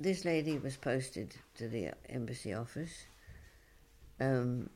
[0.00, 3.06] this lady was posted to the embassy office
[4.20, 4.68] um,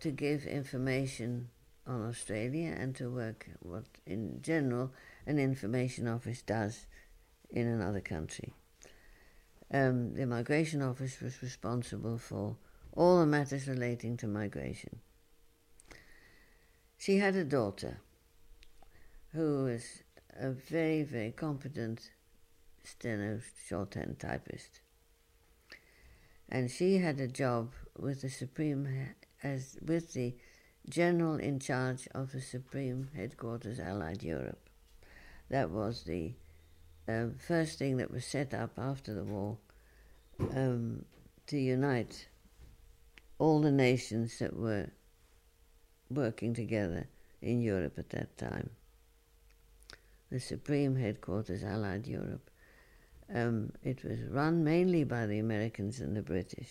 [0.00, 1.48] to give information
[1.86, 4.92] on Australia and to work what, in general,
[5.26, 6.86] an information office does
[7.50, 8.52] in another country.
[9.72, 12.56] Um, the migration office was responsible for
[12.92, 15.00] all the matters relating to migration.
[16.96, 18.00] She had a daughter
[19.32, 20.02] who was
[20.38, 22.10] a very, very competent
[22.84, 24.80] steno shorthand typist.
[26.48, 30.34] And she had a job with the Supreme as with the
[30.88, 34.68] general in charge of the Supreme Headquarters Allied Europe.
[35.50, 36.32] That was the
[37.08, 39.58] uh, first thing that was set up after the war
[40.54, 41.04] um,
[41.46, 42.28] to unite
[43.38, 44.90] all the nations that were
[46.10, 47.06] working together
[47.40, 48.70] in Europe at that time.
[50.30, 52.47] The Supreme Headquarters Allied Europe.
[53.34, 56.70] Um, it was run mainly by the Americans and the British.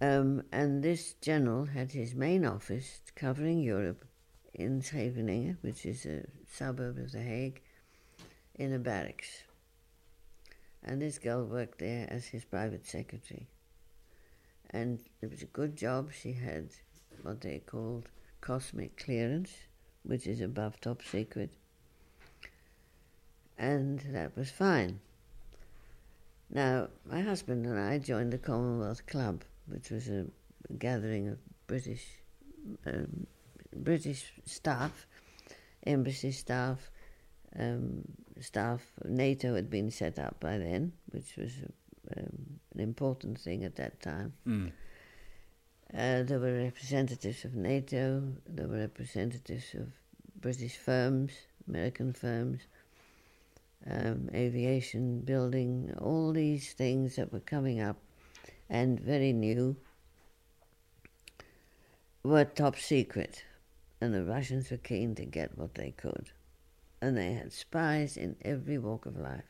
[0.00, 4.04] Um, and this general had his main office covering Europe
[4.52, 7.62] in Scheveningen, which is a suburb of The Hague,
[8.54, 9.44] in a barracks.
[10.82, 13.48] And this girl worked there as his private secretary.
[14.70, 16.10] And it was a good job.
[16.12, 16.70] She had
[17.22, 18.08] what they called
[18.40, 19.52] cosmic clearance,
[20.02, 21.52] which is above top secret.
[23.58, 25.00] And that was fine.
[26.50, 30.26] Now, my husband and I joined the Commonwealth Club, which was a
[30.78, 32.04] gathering of British
[32.86, 33.26] um,
[33.74, 35.06] British staff,
[35.86, 36.90] embassy staff,
[37.58, 38.02] um,
[38.40, 38.82] staff.
[39.04, 41.52] NATO had been set up by then, which was
[42.16, 44.32] um, an important thing at that time.
[44.46, 44.72] Mm.
[45.92, 49.88] Uh, there were representatives of NATO, there were representatives of
[50.40, 51.32] British firms,
[51.68, 52.62] American firms,
[53.90, 57.96] um, aviation, building, all these things that were coming up
[58.70, 59.76] and very new
[62.22, 63.44] were top secret.
[64.00, 66.30] And the Russians were keen to get what they could.
[67.00, 69.44] And they had spies in every walk of life.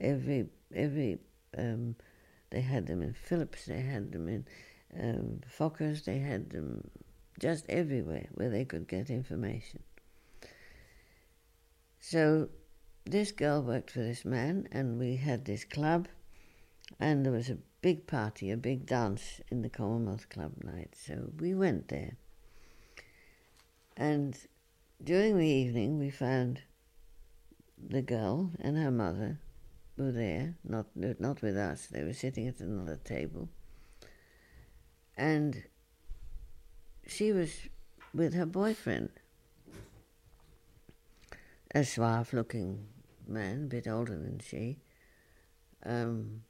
[0.00, 1.18] Every, every,
[1.56, 1.96] um,
[2.50, 4.46] they had them in Philips, they had them in
[5.00, 6.88] um, Fokkers, they had them
[7.40, 9.82] just everywhere where they could get information.
[11.98, 12.48] So
[13.06, 16.08] this girl worked for this man, and we had this club,
[16.98, 20.94] and there was a big party, a big dance in the Commonwealth Club night.
[21.06, 22.16] So we went there.
[23.96, 24.36] And
[25.02, 26.62] during the evening, we found
[27.78, 29.38] the girl and her mother
[29.98, 33.48] were there, not, not with us, they were sitting at another table.
[35.16, 35.64] And
[37.06, 37.52] she was
[38.14, 39.10] with her boyfriend,
[41.74, 42.86] a suave looking
[43.28, 44.78] man, a bit older than she.
[45.84, 46.42] Um,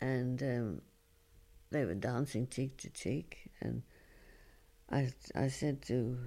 [0.00, 0.82] and um,
[1.70, 3.50] they were dancing cheek to cheek.
[3.60, 3.82] And
[4.90, 6.18] I, I said to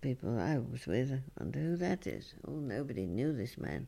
[0.00, 2.34] people I was with, I wonder who that is.
[2.46, 3.86] Oh, nobody knew this man.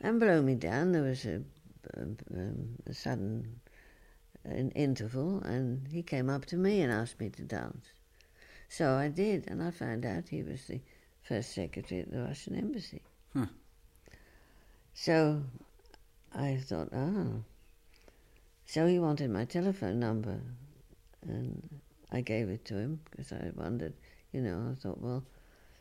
[0.00, 1.42] And below me down, there was a,
[1.94, 3.60] a, um, a sudden
[4.44, 7.86] an interval, and he came up to me and asked me to dance.
[8.68, 10.80] So I did, and I found out he was the
[11.22, 13.02] first secretary at the Russian embassy.
[13.34, 13.46] Huh.
[14.94, 15.42] So
[16.34, 17.44] I thought, oh.
[18.66, 20.40] So he wanted my telephone number,
[21.26, 21.80] and
[22.10, 23.94] I gave it to him because I wondered,
[24.32, 25.24] you know, I thought, well,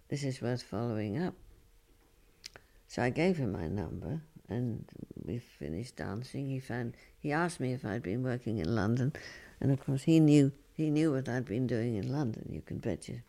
[0.09, 1.33] this is worth following up.
[2.87, 4.85] So I gave him my number, and
[5.23, 6.49] we finished dancing.
[6.49, 9.13] He found he asked me if I'd been working in London,
[9.61, 12.49] and of course he knew he knew what I'd been doing in London.
[12.49, 13.21] You can bet you.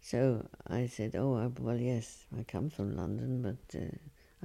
[0.00, 3.96] So I said, "Oh, well, yes, I come from London, but uh,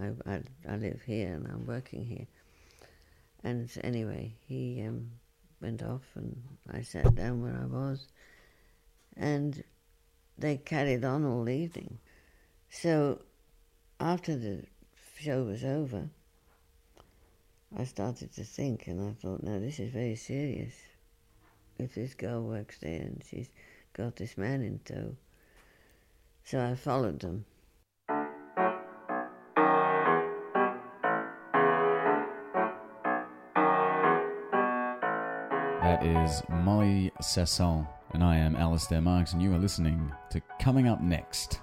[0.02, 2.28] I, I, I live here and I'm working here."
[3.44, 5.12] And anyway, he um,
[5.62, 6.42] went off, and
[6.72, 8.08] I sat down where I was,
[9.16, 9.64] and
[10.38, 12.00] they carried on all evening.
[12.70, 13.22] So
[14.00, 14.64] after the
[15.20, 16.10] show was over,
[17.78, 20.74] I started to think, and I thought, now this is very serious.
[21.78, 23.50] If this girl works there and she's
[23.94, 25.16] got this man in tow.
[26.46, 27.46] So I followed them.
[36.26, 41.00] Is Molly Sasson, and I am Alistair Marks, and you are listening to Coming Up
[41.00, 41.60] Next.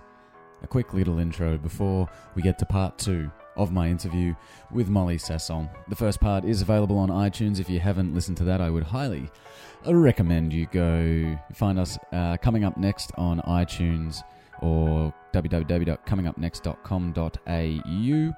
[0.62, 4.36] A quick little intro before we get to part two of my interview
[4.70, 5.68] with Molly Sasson.
[5.88, 7.58] The first part is available on iTunes.
[7.58, 9.28] If you haven't listened to that, I would highly
[9.84, 14.22] recommend you go find us uh, coming up next on iTunes
[14.60, 18.32] or www.comingupnext.com.au.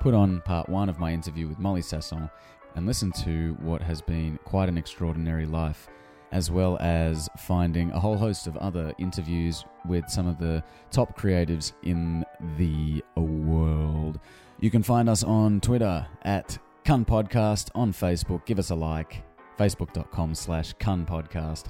[0.00, 2.30] Put on part one of my interview with Molly Sasson
[2.74, 5.88] and listen to what has been quite an extraordinary life,
[6.32, 11.18] as well as finding a whole host of other interviews with some of the top
[11.18, 12.24] creatives in
[12.56, 14.20] the world.
[14.60, 19.22] You can find us on Twitter at Cun Podcast, on Facebook, give us a like,
[19.58, 21.66] facebook.com slash Cun Podcast.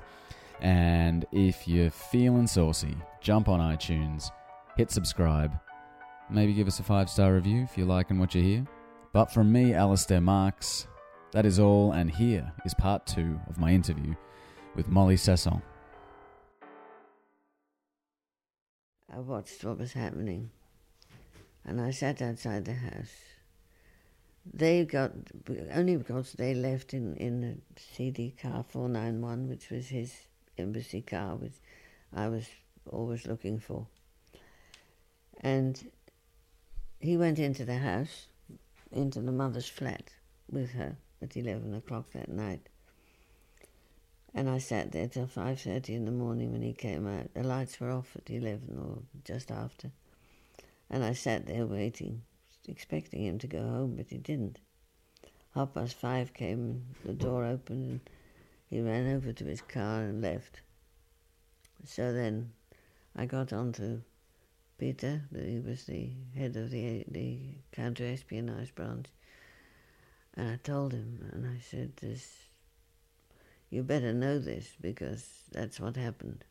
[0.60, 4.30] And if you're feeling saucy, jump on iTunes,
[4.76, 5.58] hit subscribe,
[6.28, 8.66] maybe give us a five star review if you're liking what you hear.
[9.12, 10.86] But from me, Alistair Marks,
[11.32, 14.14] that is all, and here is part two of my interview
[14.74, 15.62] with Molly Sasson.
[19.12, 20.50] I watched what was happening,
[21.64, 23.14] and I sat outside the house.
[24.52, 25.12] They got
[25.72, 30.14] only because they left in in the CD car four nine one, which was his
[30.58, 31.54] embassy car, which
[32.12, 32.48] I was
[32.90, 33.86] always looking for.
[35.42, 35.90] And
[36.98, 38.26] he went into the house,
[38.90, 40.10] into the mother's flat
[40.50, 42.68] with her at 11 o'clock that night.
[44.34, 47.34] And I sat there till 5.30 in the morning when he came out.
[47.34, 49.90] The lights were off at 11 or just after.
[50.88, 52.22] And I sat there waiting,
[52.68, 54.60] expecting him to go home, but he didn't.
[55.54, 58.00] Half past five came the door opened and
[58.68, 60.60] he ran over to his car and left.
[61.84, 62.52] So then
[63.16, 64.02] I got on to
[64.78, 67.38] Peter, he was the head of the, the
[67.72, 69.06] counter-espionage branch,
[70.34, 72.44] and I told him, and I said, this,
[73.68, 76.44] you better know this because that's what happened.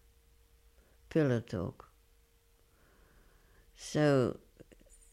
[1.09, 1.89] Pillar talk.
[3.75, 4.37] So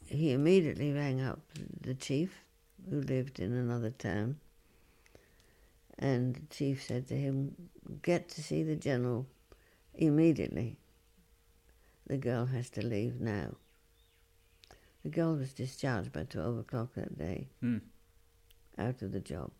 [0.06, 1.40] he immediately rang up
[1.80, 2.42] the chief,
[2.90, 4.36] who lived in another town,
[5.98, 7.54] and the chief said to him,
[8.02, 9.26] Get to see the general
[9.94, 10.76] immediately.
[12.06, 13.54] The girl has to leave now.
[15.02, 17.80] The girl was discharged by 12 o'clock that day, Mm.
[18.78, 19.50] Out of the job.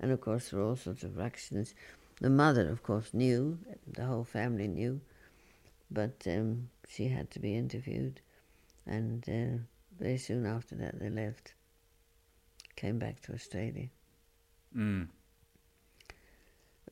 [0.00, 1.74] And of course, there were all sorts of ructions.
[2.20, 5.00] The mother, of course, knew, the whole family knew,
[5.90, 8.20] but um, she had to be interviewed.
[8.86, 9.62] And uh,
[9.98, 11.54] very soon after that, they left,
[12.76, 13.88] came back to Australia.
[14.76, 15.06] Mm.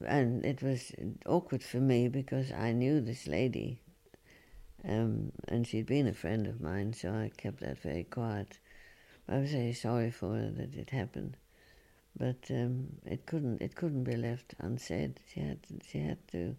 [0.07, 0.93] and it was
[1.27, 3.81] awkward for me because I knew this lady,
[4.89, 8.59] um, and she'd been a friend of mine, so I kept that very quiet.
[9.29, 11.37] I was very sorry for her that it happened,
[12.17, 15.21] but um, it couldn't it couldn't be left unsaid.
[15.33, 16.57] She had to, she had to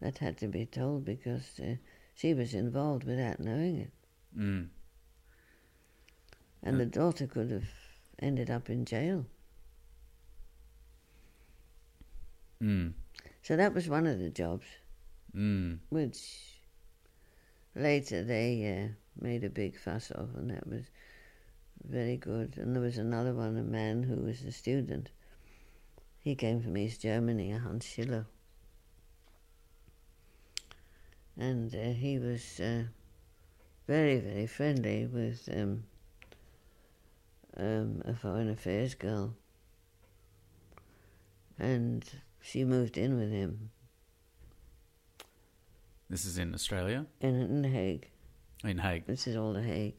[0.00, 1.76] that had to be told because uh,
[2.14, 3.92] she was involved without knowing it,
[4.36, 4.68] Mm.
[6.62, 6.84] and Yeah.
[6.84, 7.68] the daughter could have
[8.18, 9.26] ended up in jail.
[12.62, 12.92] Mm.
[13.42, 14.66] So that was one of the jobs.
[15.34, 15.80] Mm.
[15.90, 16.62] which
[17.74, 20.84] later they uh, made a big fuss of, and that was
[21.84, 22.56] very good.
[22.56, 25.10] And there was another one, a man who was a student.
[26.18, 28.26] He came from East Germany, a Hans Schiller.
[31.38, 32.84] And uh, he was uh,
[33.86, 35.84] very, very friendly with um,
[37.56, 39.34] um, a foreign affairs girl.
[41.58, 42.04] And
[42.40, 43.70] she moved in with him
[46.08, 48.10] This is in Australia, in, in Hague.
[48.64, 49.06] in Hague.
[49.06, 49.94] This is all The Hague.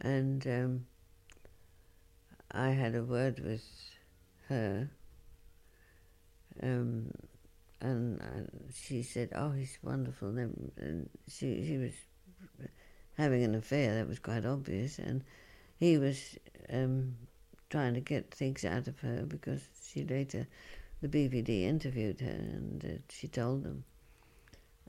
[0.00, 0.86] And um,
[2.50, 3.64] I had a word with
[4.48, 4.88] her,
[6.62, 7.10] um,
[7.80, 8.20] and
[8.72, 11.92] she said, "Oh, he's wonderful." And she she was
[13.16, 15.24] having an affair that was quite obvious, and
[15.78, 16.38] he was
[16.72, 17.16] um,
[17.68, 20.46] trying to get things out of her because she later,
[21.02, 23.84] the BVD interviewed her, and uh, she told them,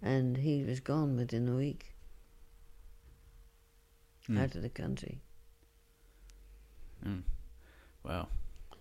[0.02, 1.96] and he was gone within a week
[4.30, 4.44] Mm.
[4.44, 5.20] out of the country.
[7.06, 7.24] Mm.
[8.04, 8.28] Wow.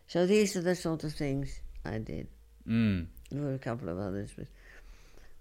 [0.07, 2.29] So these are the sort of things I did.
[2.67, 3.07] Mm.
[3.31, 4.51] There were a couple of others with,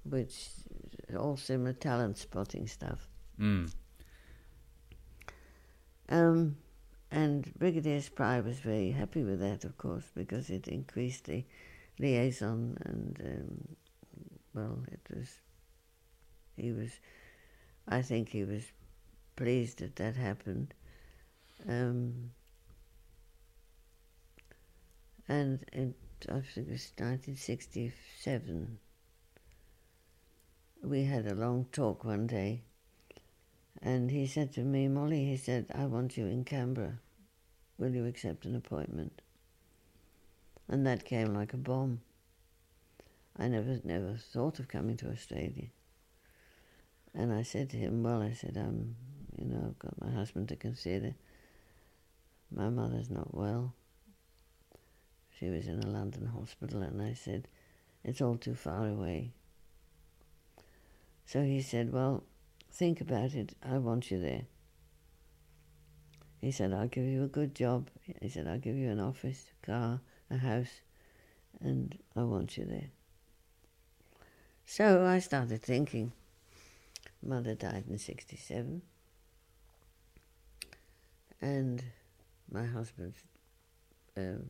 [0.04, 0.50] which
[1.18, 3.08] all similar talent spotting stuff.
[3.40, 3.72] Mm.
[6.10, 6.58] Um,
[7.12, 11.44] and Brigadier Spry was very happy with that, of course, because it increased the
[12.00, 13.76] liaison, and um,
[14.54, 15.30] well, it was.
[16.56, 16.90] He was,
[17.88, 18.64] I think he was
[19.38, 20.74] pleased that that happened.
[21.68, 22.32] Um,
[25.30, 25.94] and in,
[26.28, 28.80] I think it was 1967,
[30.84, 32.64] we had a long talk one day,
[33.82, 37.00] and he said to me, Molly, he said, I want you in Canberra.
[37.78, 39.22] Will you accept an appointment?
[40.68, 42.02] And that came like a bomb.
[43.38, 45.68] I never, never thought of coming to Australia.
[47.14, 48.96] And I said to him, Well, I said, I'm,
[49.38, 51.16] you know, I've got my husband to consider.
[52.52, 53.74] My mother's not well.
[55.38, 57.48] She was in a London hospital, and I said,
[58.04, 59.32] It's all too far away.
[61.26, 62.24] So he said, Well,
[62.72, 63.54] think about it.
[63.62, 64.44] I want you there.
[66.40, 67.90] He said, I'll give you a good job.
[68.22, 70.82] He said, I'll give you an office, a car, a house,
[71.60, 72.90] and I want you there.
[74.66, 76.12] So I started thinking.
[77.24, 78.82] Mother died in 67.
[81.42, 81.84] And
[82.52, 83.18] my husband's
[84.16, 84.46] um,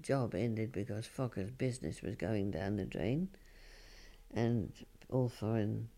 [0.00, 3.28] job ended because Fokker's business was going down the drain.
[4.32, 4.72] And
[5.10, 5.88] all foreign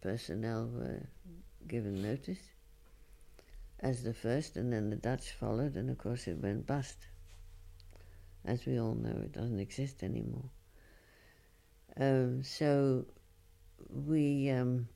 [0.00, 1.06] personnel were
[1.66, 2.38] given notice
[3.80, 7.06] as the first, and then the Dutch followed, and of course it went bust.
[8.44, 10.50] As we all know, it doesn't exist anymore.
[11.98, 13.04] Um, so
[13.88, 14.88] we um,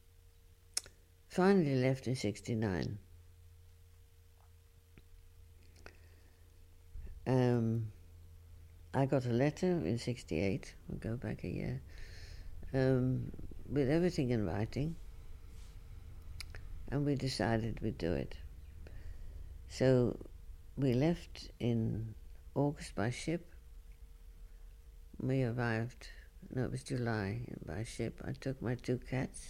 [1.29, 2.99] finally left in 69.
[7.27, 7.87] Um,
[8.93, 11.81] I got a letter in 68, we'll go back a year,
[12.75, 13.31] um,
[13.71, 14.97] with everything in writing,
[16.91, 18.35] and we decided we'd do it.
[19.69, 20.19] So
[20.77, 22.15] we left in
[22.55, 23.55] August by ship.
[25.21, 26.09] We arrived,
[26.55, 28.21] no, it was July by ship.
[28.27, 29.47] I took my two cats.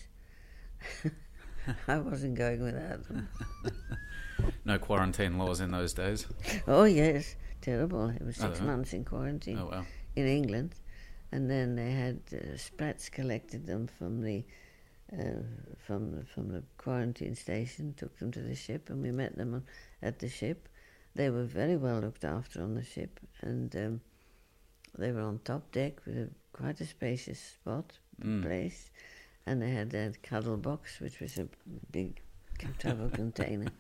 [1.88, 3.28] I wasn't going without them.
[4.64, 6.26] no quarantine laws in those days.
[6.66, 8.08] Oh, yes, terrible.
[8.10, 9.86] It was six Oh, months in quarantine Oh well.
[10.16, 10.74] in England.
[11.32, 14.44] And then they had uh, Sprats collected them from the
[15.12, 15.42] uh,
[15.86, 19.64] from from the quarantine station, took them to the ship, and we met them on,
[20.02, 20.68] at the ship.
[21.14, 24.00] They were very well looked after on the ship, and um,
[24.98, 28.42] they were on top deck with a, quite a spacious spot Mm.
[28.42, 28.90] place,
[29.46, 31.48] and they had their cuddle box, which was a
[31.90, 32.20] big
[32.78, 33.72] travel container,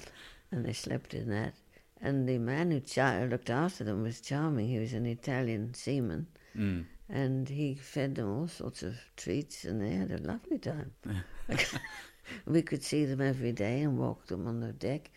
[0.52, 1.54] and they slept in that.
[2.00, 4.68] And the man who char- looked after them was charming.
[4.68, 6.26] He was an Italian seaman,
[6.56, 6.86] Mm.
[7.08, 10.92] and he fed them all sorts of treats, and they had a lovely time.
[12.46, 15.10] we could see them every day and walk them on the deck.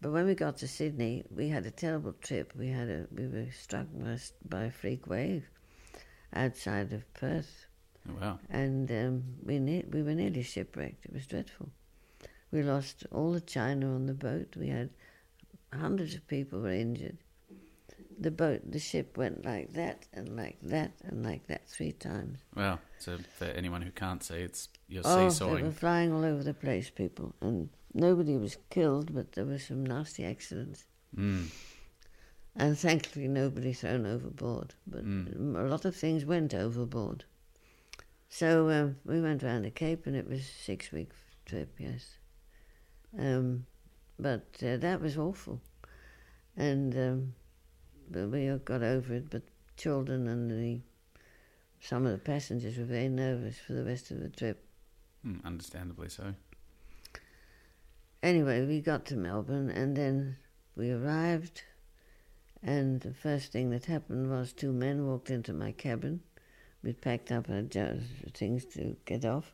[0.00, 2.52] But when we got to Sydney, we had a terrible trip.
[2.56, 5.48] We had a we were struck by, a- by a freak wave
[6.32, 7.66] outside of Perth,
[8.08, 8.38] Oh, wow.
[8.50, 11.06] and um, we ne- we were nearly shipwrecked.
[11.06, 11.70] It was dreadful.
[12.52, 14.54] We lost all the china on the boat.
[14.56, 14.90] We had
[15.72, 17.18] hundreds of people were injured.
[18.18, 22.38] The boat, the ship went like that and like that and like that three times.
[22.54, 22.78] Wow.
[22.98, 26.54] So for anyone who can't see, it's you're Oh, they were flying all over the
[26.54, 30.84] place, people, and nobody was killed, but there were some nasty accidents.
[31.14, 31.48] Mm.
[32.54, 35.56] And thankfully, nobody thrown overboard, but Mm.
[35.56, 37.24] a lot of things went overboard.
[38.30, 41.10] So um, we went round the Cape, and it was a six week
[41.44, 42.16] trip, yes.
[43.18, 43.66] Um,
[44.18, 45.60] but uh, that was awful,
[46.56, 47.34] and um,
[48.10, 49.30] but we got over it.
[49.30, 49.42] But
[49.76, 50.80] children and the
[51.80, 54.64] some of the passengers were very nervous for the rest of the trip.
[55.24, 56.34] Mm, understandably so.
[58.22, 60.36] Anyway, we got to Melbourne and then
[60.74, 61.62] we arrived.
[62.62, 66.20] And the first thing that happened was two men walked into my cabin.
[66.82, 67.62] We packed up our
[68.32, 69.52] things to get off.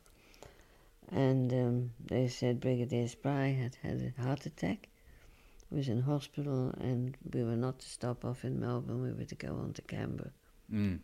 [1.13, 4.89] And um, they said Brigadier Spry had had a heart attack.
[5.69, 9.01] He was in hospital and we were not to stop off in Melbourne.
[9.03, 10.31] We were to go on to Canberra,
[10.71, 10.99] Mm.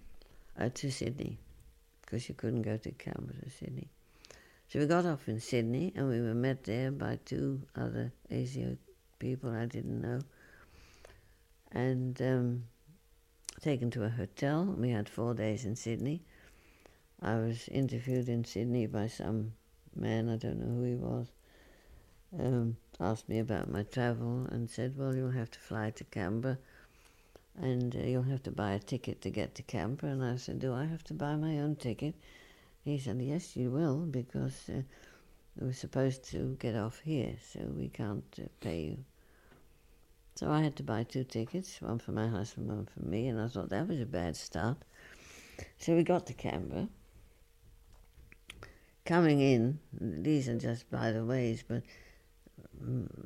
[0.59, 1.37] uh, to Sydney,
[2.01, 3.87] because you couldn't go to Canberra to Sydney.
[4.67, 8.77] So we got off in Sydney and we were met there by two other ASIO
[9.19, 10.21] people I didn't know
[11.71, 12.63] and um,
[13.61, 14.63] taken to a hotel.
[14.65, 16.23] We had four days in Sydney.
[17.21, 19.53] I was interviewed in Sydney by some
[19.95, 21.27] man, I don't know who he was,
[22.37, 26.57] um, asked me about my travel and said, Well, you'll have to fly to Canberra
[27.61, 30.13] and uh, you'll have to buy a ticket to get to Canberra.
[30.13, 32.15] And I said, Do I have to buy my own ticket?
[32.83, 34.81] He said, Yes, you will, because uh,
[35.59, 38.97] we're supposed to get off here, so we can't uh, pay you.
[40.35, 43.39] So I had to buy two tickets, one for my husband, one for me, and
[43.39, 44.77] I thought that was a bad start.
[45.77, 46.87] So we got to Canberra.
[49.09, 51.81] Coming in, these are just by the ways, but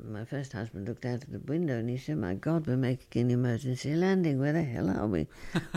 [0.10, 3.24] my first husband looked out of the window and he said, My God, we're making
[3.24, 4.40] an emergency landing.
[4.40, 5.28] Where the hell are we?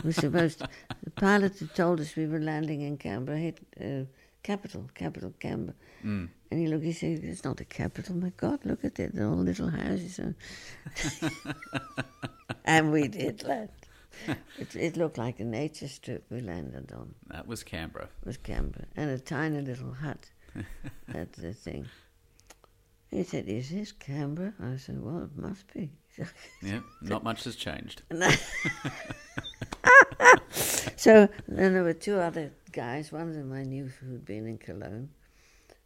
[0.05, 0.69] We're supposed to.
[1.03, 4.05] The pilot had told us we were landing in Canberra, hit, uh,
[4.43, 5.75] capital, capital Canberra.
[6.05, 6.29] Mm.
[6.51, 8.15] And he looked, he said, It's not a capital.
[8.15, 9.13] My God, look at it.
[9.13, 10.21] They're all little houses.
[12.63, 13.71] and we did land.
[14.59, 17.13] It, it looked like a nature strip we landed on.
[17.27, 18.09] That was Canberra.
[18.21, 18.85] It was Canberra.
[18.95, 20.29] And a tiny little hut
[21.07, 21.87] That's the thing.
[23.09, 24.53] He said, Is this Canberra?
[24.61, 25.91] I said, Well, it must be.
[26.63, 28.01] Yeah, not much has changed.
[30.95, 33.11] so then there were two other guys.
[33.11, 35.09] One of them I knew who'd been in Cologne,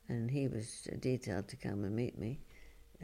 [0.08, 2.40] and he was detailed to come and meet me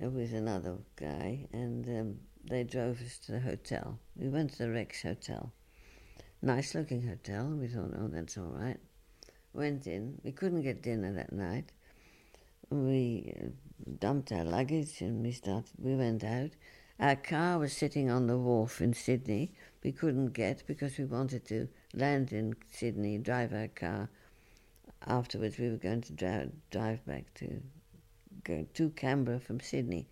[0.02, 2.20] uh, with another guy, and um,
[2.50, 4.00] they drove us to the hotel.
[4.16, 5.52] We went to the Rex Hotel.
[6.42, 7.46] Nice looking hotel.
[7.48, 8.78] We thought, oh, that's all right.
[9.54, 10.20] Went in.
[10.24, 11.72] We couldn't get dinner that night.
[12.70, 13.50] We uh,
[14.00, 15.72] dumped our luggage and we started.
[15.78, 16.52] We went out.
[17.00, 19.52] Our car was sitting on the wharf in Sydney.
[19.84, 24.10] We couldn't get because we wanted to land in Sydney, drive our car.
[25.06, 27.62] Afterwards, we were going to drive, drive back to
[28.44, 30.08] go to Canberra from Sydney.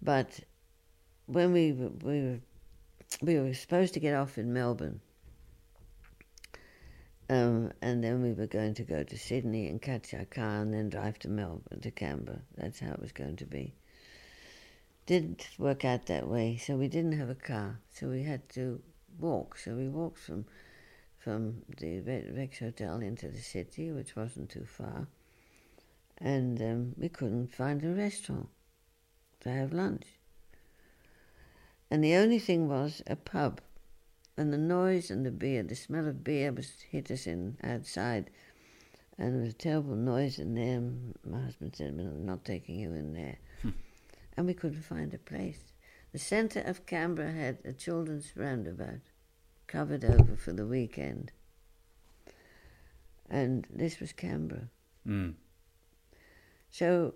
[0.00, 0.40] But
[1.26, 2.40] when we were, we were
[3.22, 5.00] we were supposed to get off in Melbourne,
[7.28, 10.72] um, and then we were going to go to Sydney and catch our car and
[10.72, 12.40] then drive to Melbourne to Canberra.
[12.56, 13.74] That's how it was going to be.
[15.06, 18.80] Didn't work out that way, so we didn't have a car, so we had to
[19.18, 19.56] walk.
[19.56, 20.46] So we walked from
[21.18, 22.00] from the
[22.36, 25.08] Rex Hotel into the city, which wasn't too far,
[26.18, 28.48] and um, we couldn't find a restaurant
[29.40, 30.15] to have lunch.
[31.90, 33.60] And the only thing was a pub.
[34.36, 38.30] And the noise and the beer, the smell of beer was hit us in outside.
[39.18, 40.82] And there was a terrible noise in there.
[41.24, 43.38] My husband said, I'm not taking you in there.
[43.62, 43.70] Hmm.
[44.36, 45.72] and we couldn't find a place.
[46.12, 49.00] The centre of Canberra had a children's roundabout
[49.66, 51.32] covered over for the weekend.
[53.28, 54.68] And this was Canberra.
[55.06, 55.34] Mm.
[56.70, 57.14] So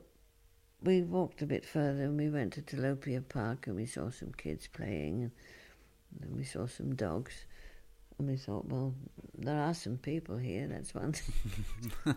[0.83, 4.33] we walked a bit further and we went to Telopea Park and we saw some
[4.33, 5.31] kids playing and
[6.19, 7.45] then we saw some dogs
[8.19, 8.95] and we thought, well,
[9.37, 11.55] there are some people here, that's one thing.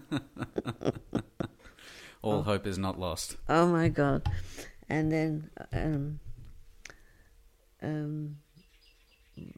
[2.22, 2.41] All oh.
[2.41, 3.36] hope is not lost.
[3.50, 4.29] Oh my God.
[4.89, 6.20] And then um,
[7.82, 8.38] um,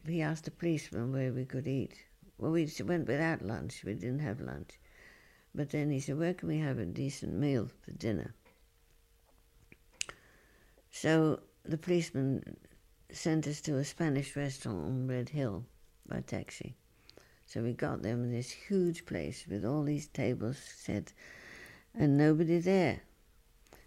[0.06, 1.94] he asked the policeman where we could eat.
[2.38, 4.78] Well, we went without lunch, we didn't have lunch.
[5.54, 8.34] But then he said, where can we have a decent meal for dinner?
[10.98, 12.56] So the policeman
[13.12, 15.66] sent us to a Spanish restaurant on Red Hill
[16.08, 16.74] by taxi.
[17.44, 21.12] So we got there in this huge place with all these tables set
[21.94, 23.02] and nobody there.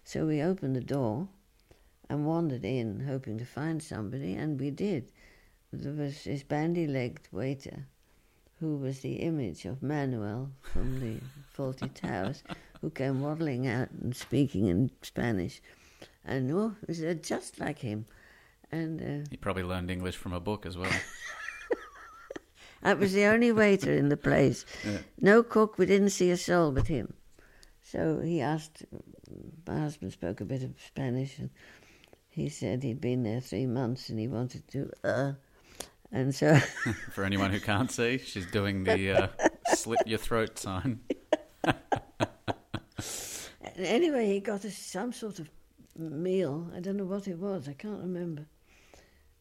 [0.04, 1.28] So we opened the door
[2.12, 5.12] and wandered in, hoping to find somebody, and we did.
[5.74, 7.88] There was this bandy legged waiter
[8.60, 11.15] who was the image of Manuel from the
[11.58, 12.43] Fawlty Towers,
[12.82, 15.60] who came waddling out and speaking in Spanish
[16.25, 16.75] and oh,
[17.21, 18.05] just like him.
[18.71, 20.91] And uh, he probably learned English from a book as well.
[22.84, 24.65] that was the only waiter in the place.
[24.86, 24.99] Yeah.
[25.19, 25.77] No cook.
[25.77, 27.13] We didn't see a soul but him.
[27.82, 28.86] So he asked.
[29.67, 31.49] My husband spoke a bit of Spanish, and
[32.29, 34.91] he said he'd been there three months and he wanted to.
[35.03, 35.34] Uh,
[36.12, 36.55] and so,
[37.12, 39.27] for anyone who can't see, she's doing the uh,
[39.73, 40.99] slit your throat sign.
[43.77, 45.49] anyway, he got us some sort of
[45.99, 46.71] meal.
[46.75, 47.67] I don't know what it was.
[47.67, 48.45] I can't remember.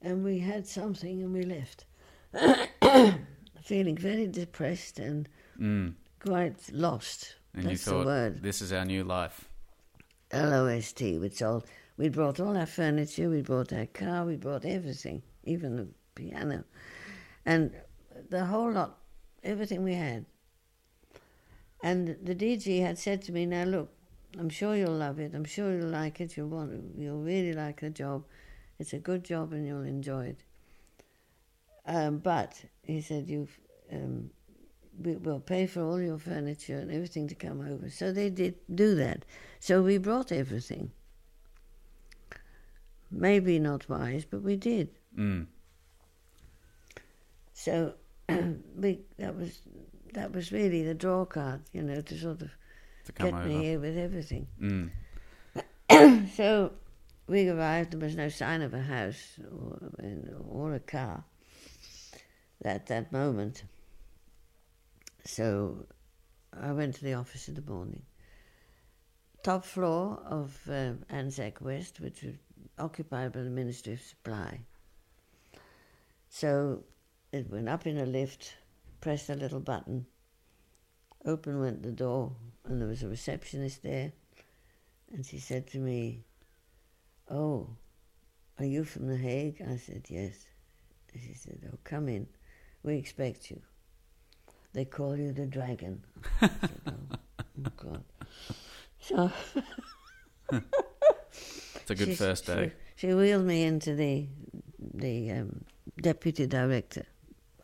[0.02, 1.86] And we had something and we left.
[3.62, 5.94] Feeling very depressed and mm.
[6.20, 7.36] quite lost.
[7.54, 8.42] And That's you thought, the word.
[8.42, 9.48] this is our new life.
[10.30, 11.18] L O S T.
[11.18, 11.66] We sold.
[11.96, 13.28] We brought all our furniture.
[13.28, 14.24] We brought our car.
[14.24, 16.64] We brought everything, even the piano,
[17.46, 17.72] and
[18.28, 18.98] the whole lot,
[19.42, 20.26] everything we had.
[21.82, 23.90] And the DG had said to me, "Now look,
[24.36, 25.34] I'm sure you'll love it.
[25.34, 26.36] I'm sure you'll like it.
[26.36, 26.72] You'll want.
[26.96, 28.24] You'll really like the job.
[28.78, 30.44] It's a good job, and you'll enjoy it.
[31.86, 33.58] Um, but he said you've.
[33.92, 34.30] Um,
[35.00, 37.88] we, will pay for all your furniture and everything to come over.
[37.88, 39.24] So they did do that.
[39.60, 40.90] So we brought everything.
[43.10, 44.90] Maybe not wise, but we did.
[45.16, 45.46] Mm.
[47.54, 47.94] So
[48.28, 49.60] we that was
[50.12, 52.50] that was really the draw card, you know, to sort of
[53.08, 53.48] to come get over.
[53.48, 54.46] me here with everything.
[54.60, 56.28] Mm.
[56.36, 56.72] so
[57.26, 57.92] we arrived.
[57.92, 59.78] There was no sign of a house or,
[60.48, 61.24] or a car
[62.64, 63.64] at that moment.
[65.24, 65.86] So
[66.52, 68.02] I went to the office in the morning.
[69.42, 72.34] Top floor of uh, Anzac West, which was
[72.78, 74.60] occupied by the Ministry of Supply.
[76.28, 76.84] So
[77.32, 78.54] it went up in a lift,
[79.00, 80.04] pressed a little button,
[81.24, 82.32] open went the door,
[82.68, 84.12] and there was a receptionist there,
[85.12, 86.24] and she said to me,
[87.30, 87.68] "Oh,
[88.58, 90.46] are you from The Hague?" I said, "Yes."
[91.12, 92.26] And she said, "Oh, come in.
[92.82, 93.60] We expect you.
[94.72, 96.02] They call you the dragon."
[96.40, 96.50] Said,
[96.86, 96.92] oh,
[97.66, 98.04] Oh God.
[99.00, 99.32] So
[100.52, 102.72] It's a good she's- first day.
[102.96, 104.26] She, she wheeled me into the
[104.94, 105.64] the um,
[106.00, 107.06] deputy director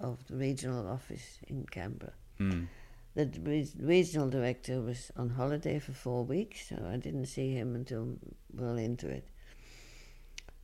[0.01, 2.13] of the regional office in Canberra.
[2.41, 2.67] Mm.
[3.15, 3.31] The
[3.79, 8.19] regional director was on holiday for four weeks, so I didn't see him until
[8.53, 9.29] well into it.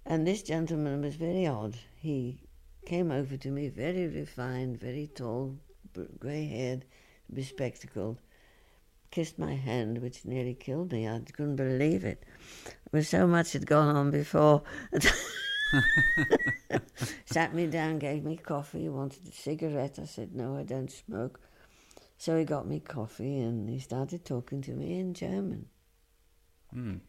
[0.04, 1.76] And this gentleman was very odd.
[1.96, 2.40] He
[2.86, 5.58] came over to me, very refined, very tall,
[6.18, 6.84] grey haired,
[7.32, 8.18] bespectacled,
[9.12, 11.06] kissed my hand, which nearly killed me.
[11.08, 12.24] I couldn't believe it.
[12.90, 14.62] Was so much had gone on before.
[17.26, 19.98] Sat me down, gave me coffee, wanted a cigarette.
[20.00, 21.40] I said, No, I don't smoke.
[22.20, 25.64] So he got me coffee and he started talking to me in German.
[26.76, 27.00] Mm.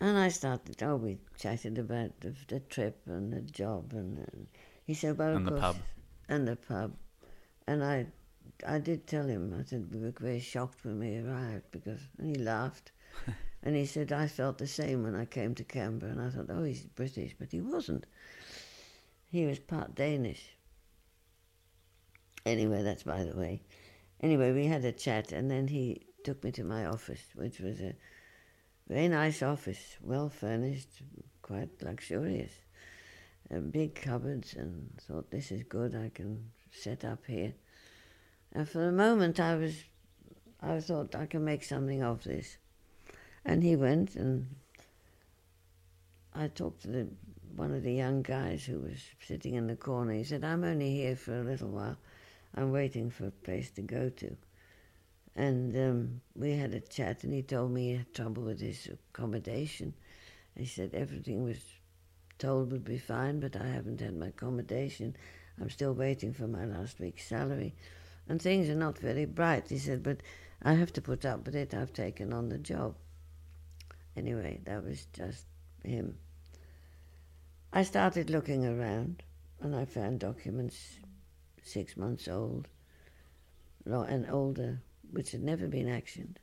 [0.00, 3.94] And I started, oh, we chatted about the, the trip and the job.
[3.94, 4.46] And, and
[4.86, 5.76] he said, well, of And the course- pub.
[6.28, 6.94] And the pub.
[7.66, 8.06] And I
[8.64, 12.36] I did tell him, I said, we were very shocked when we arrived because, and
[12.36, 12.92] he laughed.
[13.64, 16.12] and he said, I felt the same when I came to Canberra.
[16.12, 18.06] And I thought, oh, he's British, but he wasn't.
[19.32, 20.56] He was part Danish.
[22.46, 23.62] Anyway, that's by the way.
[24.20, 27.80] Anyway, we had a chat, and then he took me to my office, which was
[27.80, 27.94] a
[28.88, 31.02] very nice office, well furnished,
[31.42, 32.52] quite luxurious.
[33.54, 37.54] Uh, big cupboards, and thought, this is good, I can set up here.
[38.52, 39.84] And for the moment, I was,
[40.60, 42.56] I thought I can make something of this.
[43.44, 44.54] And he went, and
[46.34, 47.08] I talked to the,
[47.56, 50.12] one of the young guys who was sitting in the corner.
[50.12, 51.96] He said, I'm only here for a little while.
[52.58, 54.36] I'm waiting for a place to go to.
[55.36, 58.88] And um, we had a chat, and he told me he had trouble with his
[58.88, 59.94] accommodation.
[60.56, 61.60] He said everything was
[62.38, 65.16] told would be fine, but I haven't had my accommodation.
[65.60, 67.76] I'm still waiting for my last week's salary.
[68.28, 69.68] And things are not very bright.
[69.68, 70.20] He said, but
[70.60, 71.74] I have to put up with it.
[71.74, 72.96] I've taken on the job.
[74.16, 75.46] Anyway, that was just
[75.84, 76.18] him.
[77.72, 79.22] I started looking around,
[79.60, 80.98] and I found documents
[81.64, 82.68] six months old
[83.84, 86.36] and older, which had never been actioned.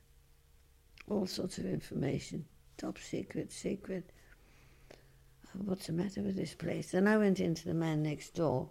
[1.08, 2.44] All sorts of information,
[2.76, 4.10] top secret, secret.
[4.92, 6.90] Oh, What's the matter with this place?
[6.90, 8.70] Then I went into the man next door,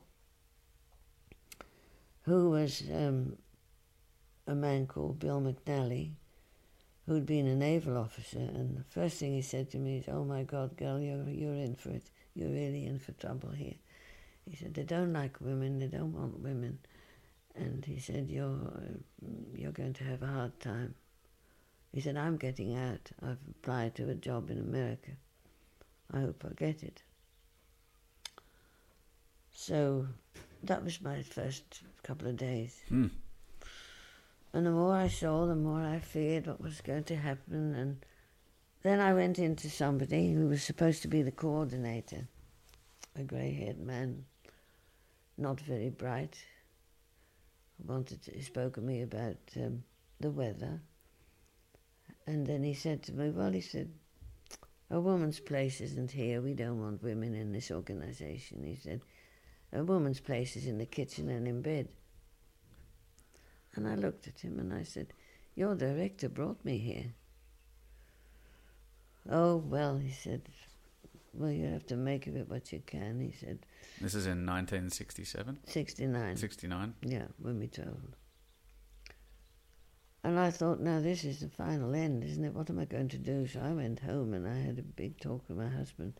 [2.23, 3.38] who was um,
[4.47, 6.12] a man called Bill McNally,
[7.05, 8.39] who'd been a naval officer.
[8.39, 11.55] And the first thing he said to me is, "Oh my God, girl, you're you're
[11.55, 12.10] in for it.
[12.34, 13.75] You're really in for trouble here."
[14.49, 15.79] He said, "They don't like women.
[15.79, 16.79] They don't want women."
[17.55, 18.71] And he said, "You're
[19.53, 20.95] you're going to have a hard time."
[21.91, 23.12] He said, "I'm getting out.
[23.21, 25.12] I've applied to a job in America.
[26.13, 27.03] I hope I get it."
[29.51, 30.08] So
[30.63, 32.81] that was my first couple of days.
[32.89, 33.08] Hmm.
[34.53, 37.75] And the more I saw, the more I feared what was going to happen.
[37.75, 38.05] And
[38.84, 42.27] then I went into somebody who was supposed to be the coordinator,
[43.15, 44.25] a grey haired man,
[45.38, 46.38] not very bright.
[47.86, 49.84] Wanted to, he spoke to me about um,
[50.19, 50.82] the weather.
[52.28, 53.91] And then he said to me, Well, he said,
[54.89, 56.41] a woman's place isn't here.
[56.41, 58.63] We don't want women in this organization.
[58.63, 59.02] He said,
[59.74, 61.89] a woman's place is in the kitchen and in bed.
[63.74, 65.08] And I looked at him and I said,
[65.54, 67.13] Your director brought me here.
[69.30, 70.43] Oh, well, he said,
[71.38, 73.19] Well, you have to make of it what you can.
[73.19, 73.60] He said,
[74.00, 76.38] This is in 1967, 69.
[76.38, 76.93] 69.
[77.02, 78.15] Yeah, when we told.
[80.24, 82.54] And I thought, now this is the final end, isn't it?
[82.54, 83.45] What am I going to do?
[83.45, 86.13] So I went home and I had a big talk with my husband.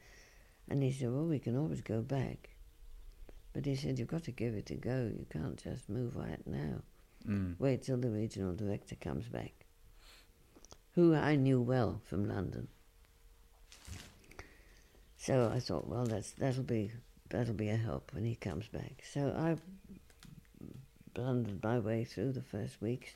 [0.69, 2.49] And he said, well, we can always go back.
[3.54, 5.12] But he said, you've got to give it a go.
[5.12, 6.82] You can't just move right now.
[7.28, 7.56] Mm.
[7.58, 9.65] Wait till the regional director comes back,
[10.91, 12.67] who I knew well from London.
[15.25, 16.91] So I thought, well, that's that'll be
[17.31, 19.01] that'll be a help when he comes back.
[19.11, 19.55] So I
[21.15, 23.09] blundered my way through the first weeks.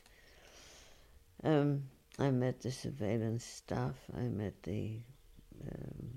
[1.44, 1.84] Um,
[2.18, 3.94] I met the surveillance staff.
[4.16, 4.96] I met the
[5.70, 6.10] um,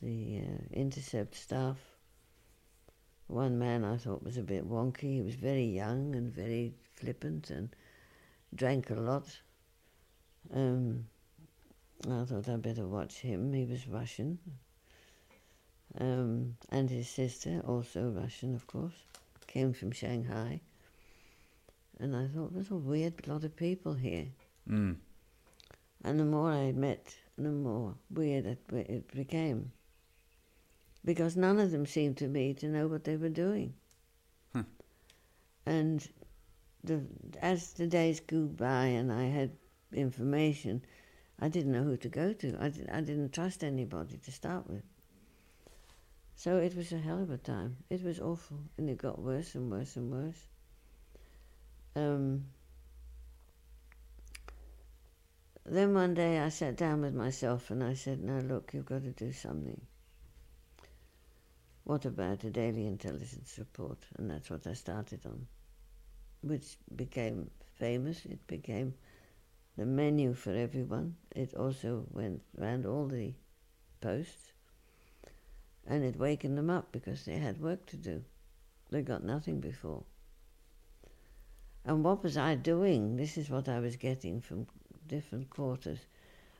[0.00, 1.76] the uh, intercept staff.
[3.26, 5.16] One man I thought was a bit wonky.
[5.16, 7.68] He was very young and very flippant and
[8.54, 9.40] drank a lot.
[10.54, 11.04] Um,
[12.08, 13.52] I thought I'd better watch him.
[13.52, 14.38] He was Russian.
[15.98, 18.94] Um, and his sister, also Russian, of course,
[19.46, 20.60] came from Shanghai.
[22.00, 24.26] And I thought, there's a weird lot of people here.
[24.68, 24.96] Mm.
[26.04, 29.70] And the more I met, the more weird it, it became.
[31.04, 33.74] Because none of them seemed to me to know what they were doing.
[34.52, 34.62] Huh.
[35.66, 36.08] And
[36.84, 37.02] the
[37.40, 39.52] as the days grew by and I had
[39.92, 40.82] information,
[41.38, 42.56] I didn't know who to go to.
[42.60, 44.82] I, did, I didn't trust anybody to start with.
[46.36, 47.76] So it was a hell of a time.
[47.90, 50.48] It was awful, and it got worse and worse and worse.
[51.94, 52.44] Um,
[55.64, 59.02] then one day I sat down with myself and I said, Now look, you've got
[59.02, 59.80] to do something.
[61.84, 63.98] What about a daily intelligence report?
[64.16, 65.46] And that's what I started on,
[66.42, 68.24] which became famous.
[68.24, 68.94] It became
[69.76, 71.16] the menu for everyone.
[71.34, 73.34] It also went around all the
[74.00, 74.52] posts.
[75.86, 78.22] And it wakened them up because they had work to do.
[78.90, 80.04] They got nothing before.
[81.84, 83.16] And what was I doing?
[83.16, 84.66] This is what I was getting from
[85.08, 85.98] different quarters.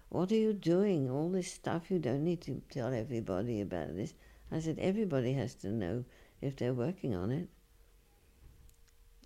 [0.09, 1.09] What are you doing?
[1.09, 4.15] All this stuff, you don't need to tell everybody about this.
[4.51, 6.05] I said, everybody has to know
[6.41, 7.49] if they're working on it.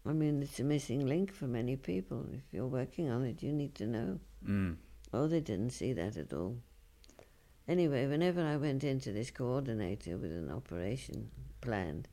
[0.08, 2.26] I mean, it's a missing link for many people.
[2.32, 4.20] If you're working on it, you need to know.
[4.46, 4.76] Mm.
[5.12, 6.58] Oh, they didn't see that at all.
[7.66, 12.06] Anyway, whenever I went into this coordinator with an operation planned,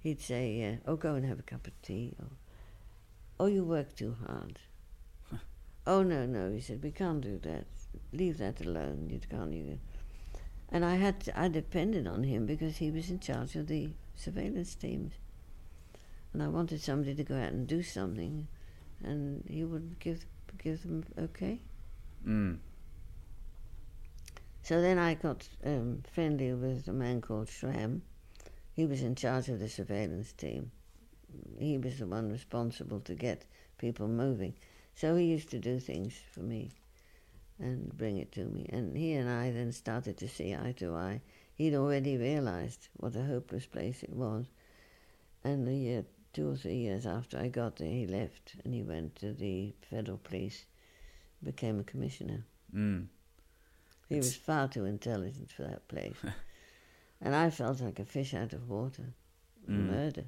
[0.00, 2.30] he'd say, uh, "Oh, go and have a cup of tea," or
[3.38, 4.58] "Oh, you work too hard."
[5.86, 7.66] oh no, no, he said, "We can't do that.
[8.12, 9.08] Leave that alone.
[9.08, 9.78] You can't." You.
[10.68, 13.90] And I had to, I depended on him because he was in charge of the
[14.16, 15.12] surveillance teams,
[16.36, 18.46] and I wanted somebody to go out and do something,
[19.02, 20.26] and he would give
[20.62, 21.62] give them okay.
[22.28, 22.58] Mm.
[24.62, 28.02] So then I got um, friendly with a man called Schramm.
[28.74, 30.72] He was in charge of the surveillance team.
[31.58, 33.46] He was the one responsible to get
[33.78, 34.52] people moving.
[34.94, 36.70] So he used to do things for me
[37.58, 38.66] and bring it to me.
[38.68, 41.22] And he and I then started to see eye to eye.
[41.54, 44.44] He'd already realized what a hopeless place it was.
[45.42, 46.04] And a year,
[46.36, 49.72] two or three years after I got there, he left and he went to the
[49.88, 50.66] federal police,
[51.42, 52.44] became a commissioner.
[52.74, 53.06] Mm.
[54.10, 56.18] He It's- was far too intelligent for that place.
[57.22, 59.14] and I felt like a fish out of water.
[59.66, 59.90] Mm.
[59.90, 60.24] Murder.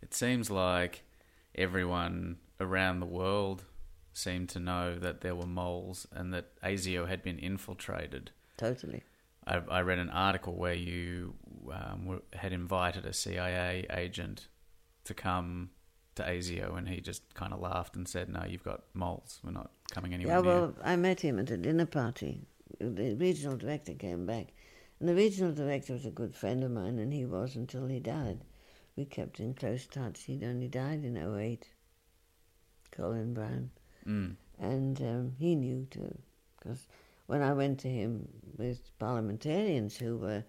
[0.00, 1.02] It seems like
[1.56, 3.64] everyone around the world
[4.12, 8.30] seemed to know that there were moles and that ASIO had been infiltrated.
[8.58, 9.02] Totally.
[9.44, 11.34] I, I read an article where you
[11.72, 14.46] um, were, had invited a CIA agent
[15.06, 15.70] to come
[16.14, 19.40] to ASIO, and he just kind of laughed and said, "No, you've got moles.
[19.44, 22.46] We're not coming anywhere yeah, near." well, I met him at a dinner party.
[22.80, 24.52] The regional director came back.
[24.98, 28.00] And the regional director was a good friend of mine, and he was until he
[28.00, 28.40] died.
[28.96, 30.22] We kept in close touch.
[30.22, 31.68] He'd only died in 08,
[32.92, 33.70] Colin Brown.
[34.06, 34.36] Mm.
[34.58, 36.16] And um, he knew too,
[36.58, 36.86] because
[37.26, 40.44] when I went to him with parliamentarians who were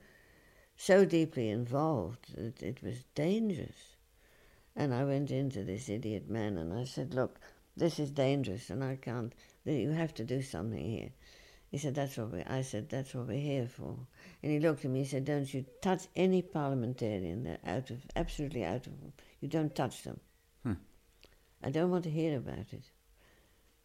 [0.78, 3.97] so deeply involved, it, it was dangerous.
[4.80, 7.40] And I went into this idiot man and I said, Look,
[7.76, 9.34] this is dangerous and I can't,
[9.66, 11.10] you have to do something here.
[11.72, 13.98] He said, That's what we, I said, That's what we're here for.
[14.44, 17.44] And he looked at me and said, Don't you touch any parliamentarian.
[17.44, 18.94] They're out of, absolutely out of,
[19.42, 20.20] you don't touch them.
[20.62, 20.74] Hmm.
[21.63, 22.84] I don't want to hear about it.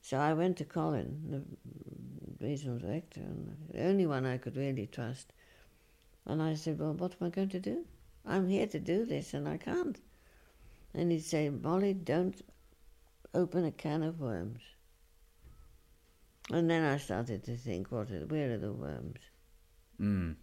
[0.02, 1.22] So I went to Colin,
[2.38, 5.33] the regional director, and the only one I could really trust.
[6.26, 7.87] And I said, Well, what am I going to do?
[8.26, 9.98] I'm here to do this and I can't.
[10.94, 12.40] And he'd say, Molly, don't
[13.35, 14.61] open a can of worms.
[16.50, 19.20] And then I started to think, what are, where are the worms?
[20.00, 20.37] Mm.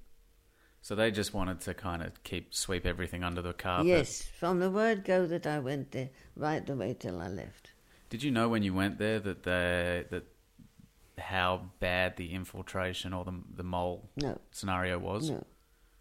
[0.81, 3.87] So they just wanted to kind of keep sweep everything under the carpet.
[3.87, 7.71] Yes, from the word go that I went there right the way till I left.
[8.09, 10.23] Did you know when you went there that the that
[11.19, 15.29] how bad the infiltration or the the mole No, scenario was?
[15.29, 15.45] no,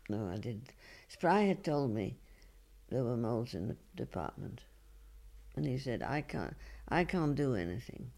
[0.08, 0.72] no, I didn't.
[1.08, 2.16] Spry had told me
[2.90, 4.62] there were moles in the department,
[5.56, 6.54] and he said I can't,
[6.88, 8.10] I can't do anything.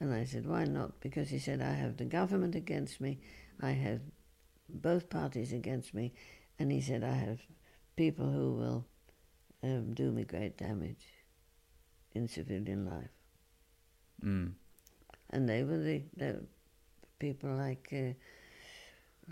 [0.00, 1.00] And I said, why not?
[1.00, 3.20] Because he said I have the government against me,
[3.60, 4.00] I have
[4.68, 6.12] both parties against me,
[6.58, 7.40] and he said I have
[7.96, 8.86] people who will
[9.62, 11.06] um, do me great damage
[12.14, 13.10] in civilian life.
[14.24, 14.52] Mm.
[15.30, 16.40] and they were the, the
[17.18, 18.14] people like uh,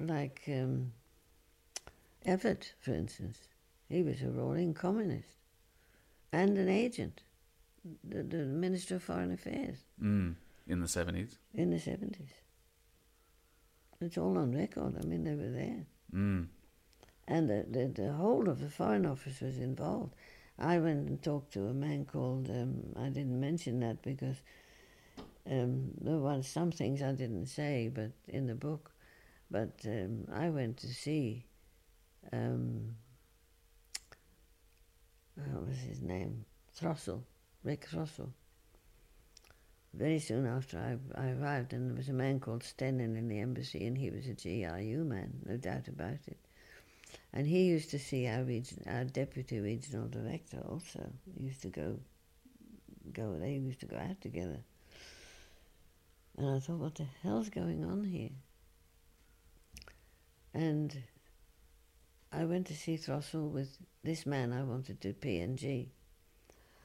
[0.03, 0.93] like um,
[2.25, 3.39] Everett, for instance.
[3.92, 5.37] He was a roaring communist
[6.33, 7.20] and an agent,
[8.02, 10.35] the, the Minister of Foreign Affairs Mm.
[10.66, 11.37] In the seventies.
[11.52, 12.33] in the seventies.
[14.00, 14.96] It's all on record.
[14.98, 16.46] I mean, they were there, Mm.
[17.28, 20.14] and the, the the whole of the Foreign Office was involved.
[20.59, 22.48] I went and talked to a man called.
[22.50, 24.38] Um, I didn't mention that because
[25.50, 28.90] um, there were some things I didn't say, but in the book.
[29.50, 31.44] But um, I went to see.
[32.33, 32.96] Um,
[35.37, 36.45] what was his name?
[36.79, 37.23] Throssell.
[37.64, 38.33] Ric Throssell.
[39.95, 43.40] Very soon after I, I arrived, and there was a man called Stenin in the
[43.40, 46.38] embassy, and he was a GRU man, no doubt about it.
[47.33, 51.12] And he used to see our, region, our deputy regional director also.
[51.37, 51.99] He used to go,
[53.12, 53.38] go.
[53.38, 54.61] They used to go out together.
[56.38, 58.31] And I thought, what the hell's going on here?
[60.55, 61.03] And
[62.33, 65.88] I went to see Throssell with this man I wanted to PNG.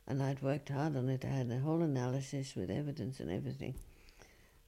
[0.05, 1.25] And I'd worked hard on it.
[1.25, 3.75] I had a whole analysis with evidence and everything.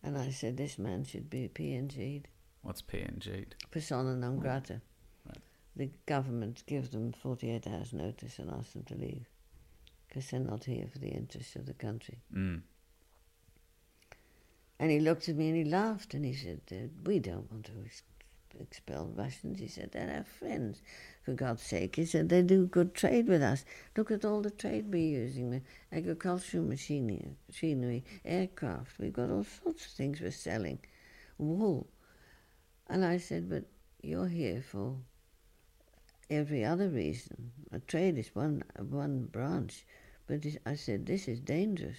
[0.03, 2.27] And I said, this man should be PNG'd.
[2.61, 3.55] What's PNG'd?
[3.71, 4.81] Persona non grata.
[5.25, 5.37] Right.
[5.75, 9.27] The government gives them 48 hours notice and asks them to leave
[10.07, 12.19] because they're not here for the interests of the country.
[12.33, 12.61] Mm.
[14.79, 17.65] And he looked at me and he laughed and he said, uh, We don't want
[17.65, 17.73] to
[18.59, 19.59] expel Russians.
[19.59, 20.81] He said, They're our friends,
[21.23, 21.95] for God's sake.
[21.95, 23.65] He said, They do good trade with us.
[23.95, 28.99] Look at all the trade we're using agricultural machinery, machinery, aircraft.
[28.99, 30.79] We've got all sorts of things we're selling,
[31.37, 31.87] wool.
[32.87, 33.65] And I said, But
[34.01, 34.97] you're here for
[36.29, 37.51] every other reason.
[37.71, 39.85] A trade is one, one branch.
[40.27, 41.97] But I said, This is dangerous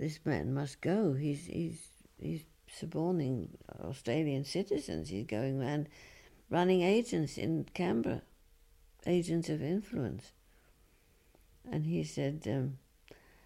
[0.00, 1.12] this man must go.
[1.12, 1.86] He's he's
[2.18, 5.08] he's suborning Australian citizens.
[5.08, 5.88] He's going around
[6.48, 8.22] running agents in Canberra,
[9.06, 10.32] agents of influence.
[11.70, 12.78] And he said, um,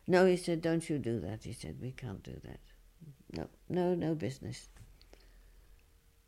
[0.06, 2.60] "No," he said, "Don't you do that." He said, "We can't do that.
[3.32, 4.68] No, no, no business."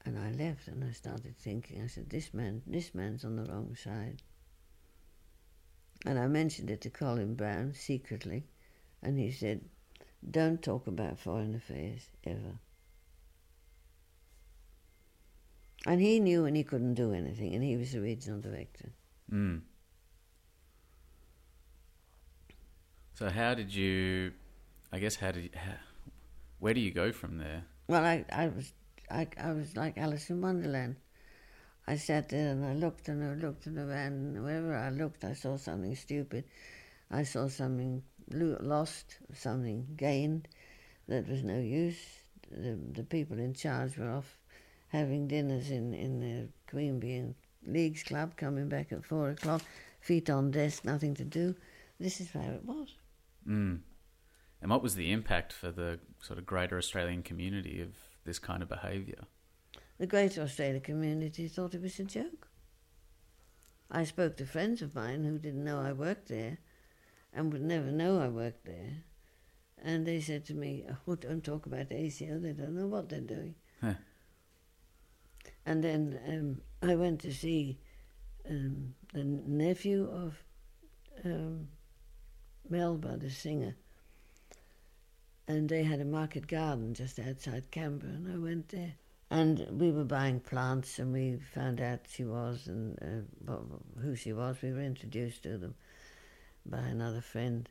[0.05, 1.83] And I left, and I started thinking.
[1.83, 4.23] I said, "This man, this man's on the wrong side."
[6.05, 8.45] And I mentioned it to Colin Brown secretly,
[9.03, 9.63] and he said,
[10.29, 12.59] don't talk about foreign affairs ever.
[15.87, 18.90] And he knew and he couldn't do anything, and he was the regional director.
[19.33, 19.61] Mm.
[23.14, 24.33] So how did you?
[24.92, 25.75] I guess how did you, how,
[26.59, 27.64] where do you go from there?
[27.87, 28.72] Well, I, I was
[29.11, 30.96] I, I was like Alice in Wonderland.
[31.87, 35.22] I sat there and I looked and I looked and around, and wherever I looked,
[35.22, 36.44] I saw something stupid.
[37.12, 40.49] I saw something lost, something gained
[41.07, 42.01] that was no use.
[42.51, 44.37] The, the people in charge were off
[44.88, 47.35] having dinners in, in the Queanbeyan
[47.66, 49.62] Leagues Club, coming back at four o'clock,
[50.01, 51.55] feet on desk, nothing to do.
[51.99, 52.94] This is where it was.
[53.49, 53.81] Mm.
[54.61, 57.90] And what was the impact for the sort of greater Australian community of
[58.25, 59.25] this kind of behaviour?
[59.99, 62.49] The greater Australian community thought it was a joke.
[63.90, 66.59] I spoke to friends of mine who didn't know I worked there,
[67.33, 69.05] and would never know I worked there.
[69.83, 73.20] And they said to me, oh, don't talk about ASIO, they don't know what they're
[73.20, 73.55] doing.
[73.81, 73.94] Huh.
[75.66, 77.79] And then um, I went to see
[78.48, 80.42] um, the nephew of
[81.24, 81.68] um,
[82.70, 83.74] Melba, the singer.
[85.48, 88.94] And they had a market garden just outside Canberra, and I went there.
[89.31, 93.52] And we were buying plants, and we found out she was and uh,
[94.00, 94.57] who she was.
[94.62, 95.74] We were introduced to them
[96.64, 97.68] by another friend,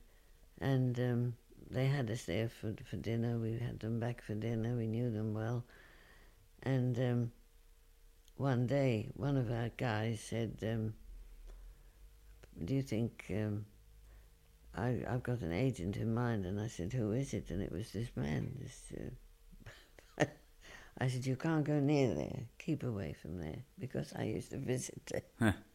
[0.59, 1.33] and um,
[1.69, 3.37] they had us there for for dinner.
[3.37, 4.75] We had them back for dinner.
[4.75, 5.63] We knew them well,
[6.63, 7.31] and um,
[8.37, 10.93] one day one of our guys said, um,
[12.63, 13.65] "Do you think?" Um,
[14.77, 17.71] I, I've got an agent in mind, and I said, "Who is it?" And it
[17.71, 18.51] was this man.
[18.59, 18.93] This,
[20.19, 20.25] uh,
[20.97, 22.43] I said, "You can't go near there.
[22.59, 25.55] Keep away from there," because I used to visit there.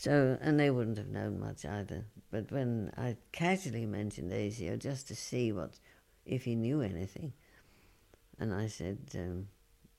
[0.00, 2.06] So, and they wouldn't have known much either.
[2.30, 5.78] But when I casually mentioned ASIO just to see what,
[6.24, 7.34] if he knew anything,
[8.38, 9.48] and I said, um,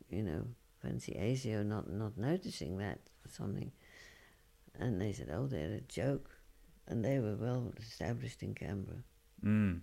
[0.10, 0.46] you know,
[0.82, 3.72] fancy ASIO not, not noticing that or something.
[4.80, 6.30] And they said, oh, they're a joke.
[6.88, 9.04] And they were well established in Canberra.
[9.46, 9.82] Mm.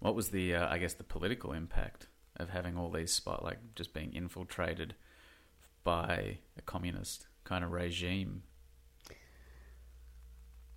[0.00, 3.58] What was the, uh, I guess, the political impact of having all these spot, like
[3.74, 4.94] just being infiltrated
[5.84, 8.42] by a communist kind of regime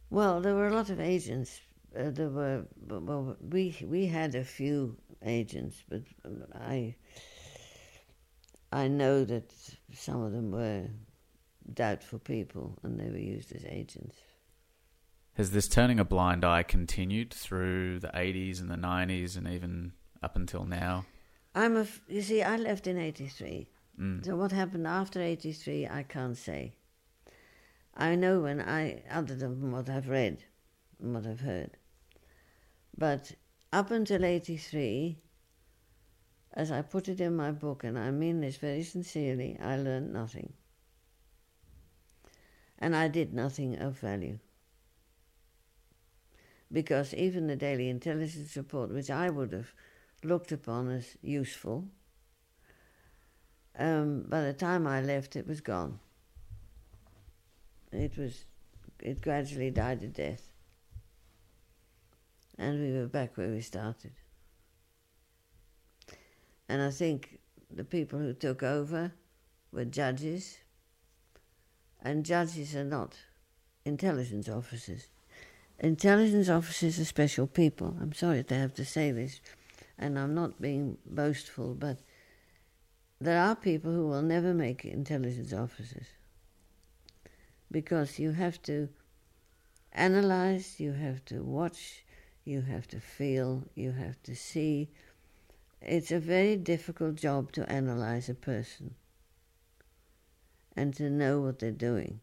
[0.10, 1.60] well, there were a lot of agents.
[1.98, 6.04] Uh, there were well, we we had a few agents, but
[6.54, 6.96] I
[8.72, 9.54] I know that
[9.94, 10.88] some of them were
[11.74, 14.18] doubtful people, and they were used as agents.
[15.34, 19.94] Has this turning a blind eye continued through the eighties and the nineties, and even
[20.24, 21.06] up until now?
[21.54, 21.86] I'm a.
[22.08, 23.68] You see, I left in '83.
[24.00, 24.26] Mm.
[24.26, 26.76] So what happened after '83, I can't say.
[27.98, 30.44] I know when I, other than what I've read
[31.02, 31.78] and what I've heard.
[32.98, 33.32] But
[33.72, 35.18] up until 83,
[36.56, 40.14] as I put it in my book, and I mean this very sincerely, I learned
[40.14, 40.54] nothing.
[42.80, 44.40] And I did nothing of value.
[46.72, 49.74] because even the Daily Intelligence Report, which I would have
[50.24, 51.86] looked upon as useful,
[53.78, 56.00] um, by the time I left, it was gone.
[57.92, 58.46] It was,
[59.00, 60.52] it gradually died a death,
[62.58, 64.12] and we were back where we started.
[66.68, 67.40] And I think
[67.70, 69.12] the people who took over
[69.72, 70.58] were judges,
[72.02, 73.16] and judges are not
[73.84, 75.08] intelligence officers.
[75.80, 77.98] Intelligence officers are special people.
[78.02, 79.42] I'm sorry to have to say this,
[79.98, 82.00] and I'm not being boastful, but
[83.20, 86.08] there are people who will never make intelligence officers
[87.72, 88.90] because you have to
[89.92, 92.06] analyze, you have to watch,
[92.44, 94.90] you have to feel, you have to see.
[95.82, 98.96] It's a very difficult job to analyze a person
[100.76, 102.20] and to know what they're doing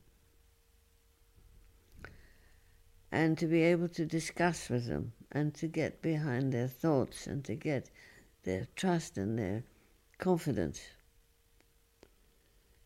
[3.13, 7.45] and to be able to discuss with them and to get behind their thoughts and
[7.45, 7.91] to get
[8.45, 9.63] their trust and their
[10.19, 10.81] confidence.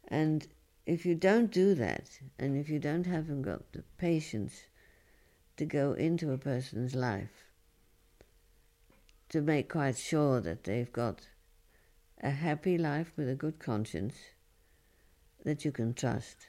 [0.08, 0.46] And
[0.84, 4.64] if you don't do that, and if you don't have them got the patience
[5.56, 7.45] to go into a person's life,
[9.28, 11.28] to make quite sure that they've got
[12.22, 14.14] a happy life with a good conscience
[15.44, 16.48] that you can trust,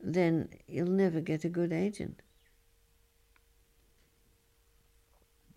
[0.00, 2.22] then you'll never get a good agent.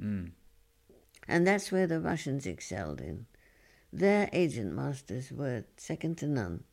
[0.01, 0.31] Mm.
[1.27, 3.27] And that's where the Russians excelled in.
[3.93, 6.63] Their agent masters were second to none.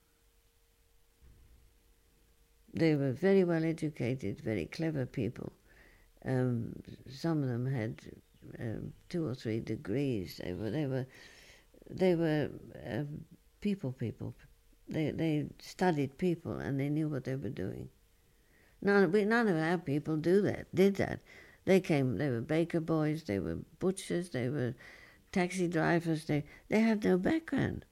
[2.73, 5.53] They were very well educated, very clever people.
[6.25, 6.75] Um,
[7.11, 8.01] some of them had
[8.61, 10.41] um, two or three degrees.
[10.43, 11.07] They were they were
[11.91, 12.51] they were
[12.87, 13.05] uh,
[13.61, 14.35] people people.
[14.89, 17.89] They they studied people and they knew what they were doing.
[18.81, 21.21] None we none of our people do that did that.
[21.65, 22.17] They came.
[22.17, 23.25] They were baker boys.
[23.25, 24.31] They were butchers.
[24.31, 24.75] They were
[25.33, 26.25] taxi drivers.
[26.27, 27.85] They they had no background,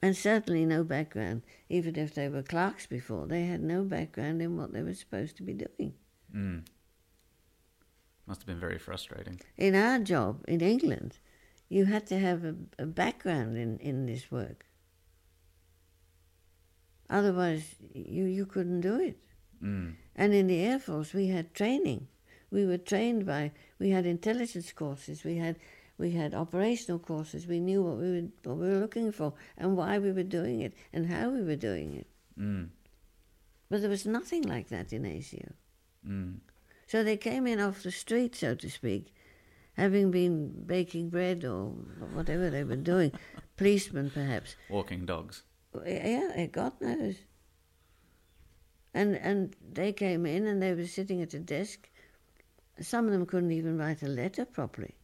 [0.00, 1.42] and certainly no background.
[1.68, 5.36] Even if they were clerks before, they had no background in what they were supposed
[5.38, 5.94] to be doing.
[6.34, 6.64] Mm.
[8.32, 9.42] Must have been very frustrating.
[9.58, 11.18] In our job in England,
[11.68, 14.64] you had to have a, a background in, in this work.
[17.10, 19.18] Otherwise, you, you couldn't do it.
[19.62, 19.96] Mm.
[20.16, 22.08] And in the Air Force, we had training.
[22.50, 25.56] We were trained by, we had intelligence courses, we had,
[25.98, 27.46] we had operational courses.
[27.46, 30.62] We knew what we, were, what we were looking for and why we were doing
[30.62, 32.06] it and how we were doing it.
[32.40, 32.70] Mm.
[33.68, 35.52] But there was nothing like that in ASIO.
[36.08, 36.38] Mm.
[36.92, 39.14] So they came in off the street, so to speak,
[39.78, 41.68] having been baking bread or
[42.12, 43.12] whatever they were doing,
[43.56, 44.56] policemen perhaps.
[44.68, 45.42] Walking dogs.
[45.86, 47.14] Yeah, God knows.
[48.92, 51.88] And and they came in and they were sitting at a desk.
[52.78, 54.94] Some of them couldn't even write a letter properly.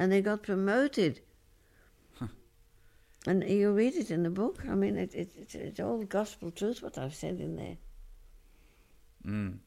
[0.00, 1.20] And they got promoted.
[3.28, 4.64] And you read it in the book.
[4.68, 7.76] I mean, it, it, it's, it's all gospel truth what I've said in there.
[9.24, 9.58] Mm.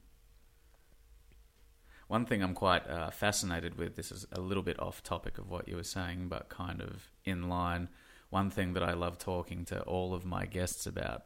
[2.08, 5.50] One thing I'm quite uh, fascinated with, this is a little bit off topic of
[5.50, 7.90] what you were saying, but kind of in line.
[8.30, 11.24] One thing that I love talking to all of my guests about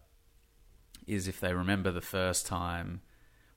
[1.06, 3.00] is if they remember the first time.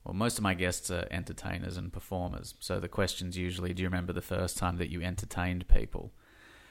[0.04, 3.88] Well, most of my guests are entertainers and performers, so the question's usually, do you
[3.88, 6.12] remember the first time that you entertained people?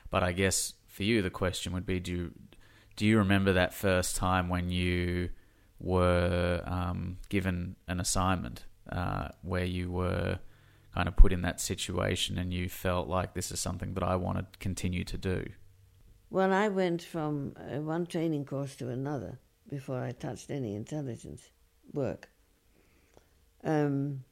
[0.10, 2.32] But I guess for you, the question would be, do you,
[2.96, 5.32] do you remember that first time when you
[5.82, 10.40] were um, given an assignment uh, where you were
[10.94, 14.16] kind of put in that situation and you felt like this is something that I
[14.16, 15.46] want to continue to do?
[16.30, 21.50] Well, I went from uh, one training course to another before I touched any intelligence
[21.94, 22.30] work.
[23.64, 24.24] Um,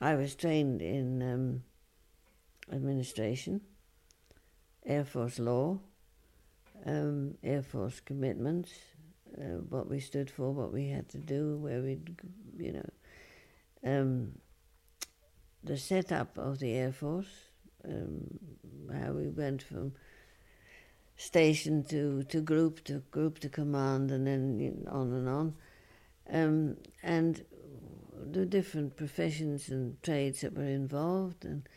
[0.00, 1.62] I was trained in um,
[2.72, 3.60] administration,
[4.84, 5.78] Air Force law,
[6.86, 8.72] um, Air Force commitments,
[9.38, 12.16] uh, what we stood for, what we had to do, where we'd,
[12.58, 12.88] you know,
[13.84, 14.32] um,
[15.62, 17.50] the setup of the Air Force,
[17.84, 18.38] um,
[18.92, 19.92] how we went from
[21.16, 25.54] station to, to group to group to command and then on and on.
[26.30, 27.44] Um, and
[28.32, 31.68] the different professions and trades that were involved and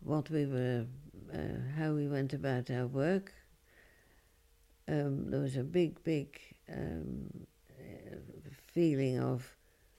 [0.00, 0.86] what we were,
[1.32, 3.32] uh, how we went about our work.
[4.86, 6.38] Um, there was a big, big
[6.70, 7.46] um,
[8.72, 9.56] feeling of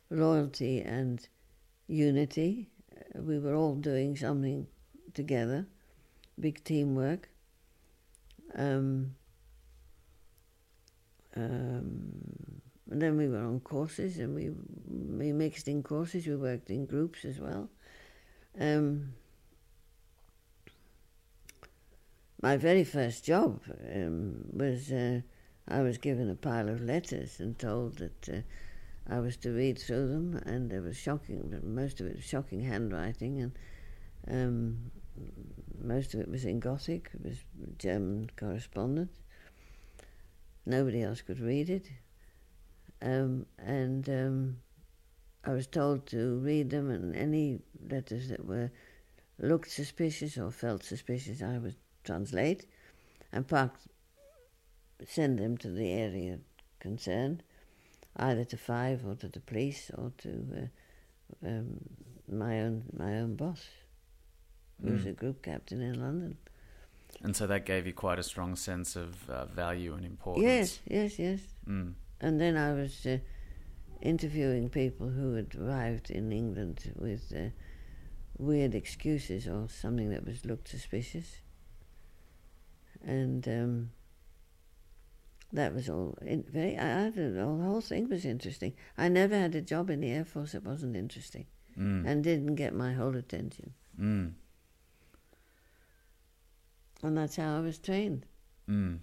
[0.09, 1.27] loyalty and
[1.87, 2.69] unity.
[2.95, 4.67] Uh, we were all doing something
[5.13, 5.65] together,
[6.39, 7.29] big teamwork.
[8.55, 9.15] Um,
[11.35, 14.51] um, and then we were on courses, and we
[15.17, 16.27] we mixed in courses.
[16.27, 17.69] We worked in groups as well.
[18.59, 19.13] Um,
[22.41, 23.61] my very first job
[23.93, 25.21] um, was uh,
[25.67, 28.41] I was given a pile of letters and told that uh,
[29.07, 31.59] I was to read through them, and there was shocking.
[31.63, 33.59] Most of it was shocking handwriting, and
[34.27, 34.91] um,
[35.81, 37.11] most of it was in Gothic.
[37.13, 37.37] It was
[37.77, 39.21] German correspondence.
[40.65, 41.87] Nobody else could read it,
[43.01, 44.57] um, and um,
[45.43, 48.71] I was told to read them, and any letters that were
[49.37, 52.65] looked suspicious or felt suspicious, I would translate
[53.31, 53.73] and park,
[55.05, 56.39] send them to the area
[56.79, 57.43] concerned,
[58.15, 60.29] either to Five or to the police or to
[61.43, 61.79] uh, um,
[62.27, 63.63] my own my own boss,
[64.81, 65.09] who was Mm.
[65.09, 66.37] a group captain in London.
[67.23, 70.45] And so that gave you quite a strong sense of uh, value and importance.
[70.45, 71.39] Yes, yes, yes.
[71.67, 71.93] Mm.
[72.19, 73.19] And then I was uh,
[74.01, 77.49] interviewing people who had arrived in England with uh,
[78.37, 81.41] weird excuses or something that was looked suspicious.
[83.01, 83.91] And um,
[85.53, 86.77] that was all in, very.
[86.77, 87.57] I, I don't know.
[87.57, 88.73] The whole thing was interesting.
[88.97, 91.45] I never had a job in the Air Force that wasn't interesting
[91.77, 92.05] Mm.
[92.07, 93.73] and didn't get my whole attention.
[93.99, 94.31] Mm.
[97.03, 98.25] And that's how I was trained.
[98.69, 98.99] Mm.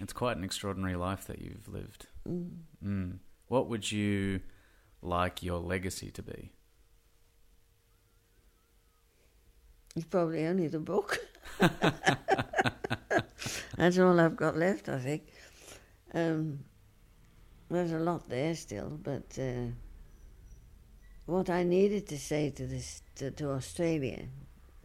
[0.00, 2.06] It's quite an extraordinary life that you've lived.
[2.28, 2.50] Mm.
[2.84, 3.18] Mm.
[3.46, 4.40] What would you
[5.00, 6.52] like your legacy to be?
[9.96, 11.18] It's probably only the book.
[13.76, 15.22] That's all I've got left, I think.
[16.14, 16.60] Um,
[17.70, 19.72] there's a lot there still, but uh,
[21.26, 24.24] what I needed to say to this to, to Australia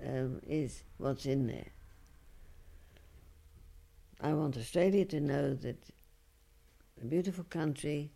[0.05, 1.71] um, is what's in there.
[4.19, 5.77] I want Australia to know that
[7.01, 8.11] a beautiful country.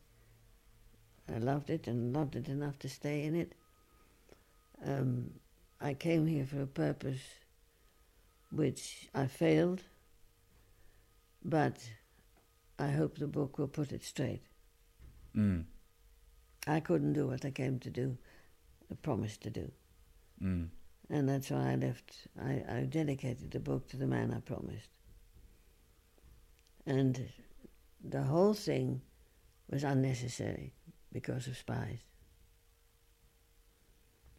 [1.33, 3.53] I loved it and loved it enough to stay in it.
[4.85, 5.31] Um,
[5.81, 7.21] I came here for a purpose
[8.51, 9.81] which I failed,
[11.43, 11.77] but
[12.80, 14.43] I hope the book will put it straight.
[15.36, 15.65] Mm.
[16.67, 18.17] I couldn't do what I came to do,
[18.91, 19.71] I promised to do.
[20.43, 20.67] Mm.
[21.09, 24.89] And that's why I left, I, I dedicated the book to the man I promised.
[26.86, 27.30] And
[28.03, 29.01] the whole thing
[29.69, 30.73] was unnecessary
[31.11, 31.99] because of spies.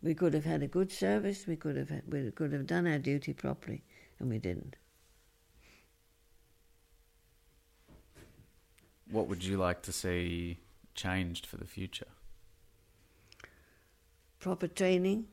[0.03, 2.87] We could have had a good service, we could have, had, we could have done
[2.87, 3.83] our duty properly,
[4.19, 4.77] and we didn't.
[9.11, 10.59] What would you like to see
[10.95, 12.07] changed for the future?
[14.39, 15.27] Proper training,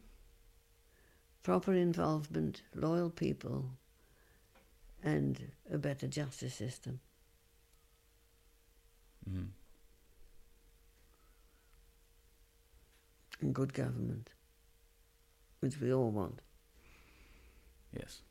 [1.43, 3.71] proper involvement, loyal people,
[5.03, 6.99] and a better justice system.
[9.29, 9.47] Mm.
[13.41, 14.31] and good government,
[15.59, 16.41] which we all want.
[17.93, 18.21] Yes.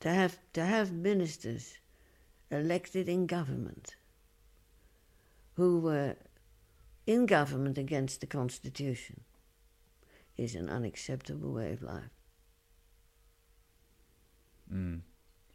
[0.00, 1.74] To have to have ministers
[2.50, 3.96] elected in government
[5.54, 6.16] who were
[7.06, 9.20] in government against the constitution
[10.36, 12.10] is an unacceptable way of life.
[14.72, 15.00] Mm.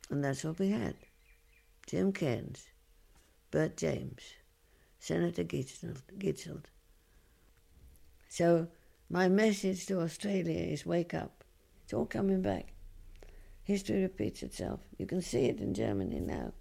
[0.09, 0.95] And that's what we had.
[1.87, 2.67] Jim Cairns,
[3.51, 4.21] Bert James,
[4.99, 6.01] Senator Gietzelt.
[6.17, 6.65] Gietzelt.
[8.29, 8.67] So
[9.09, 11.43] my message to Australia is wake up.
[11.83, 12.73] It's all coming back.
[13.63, 14.81] History repeats itself.
[14.97, 16.53] You can see it in Germany now.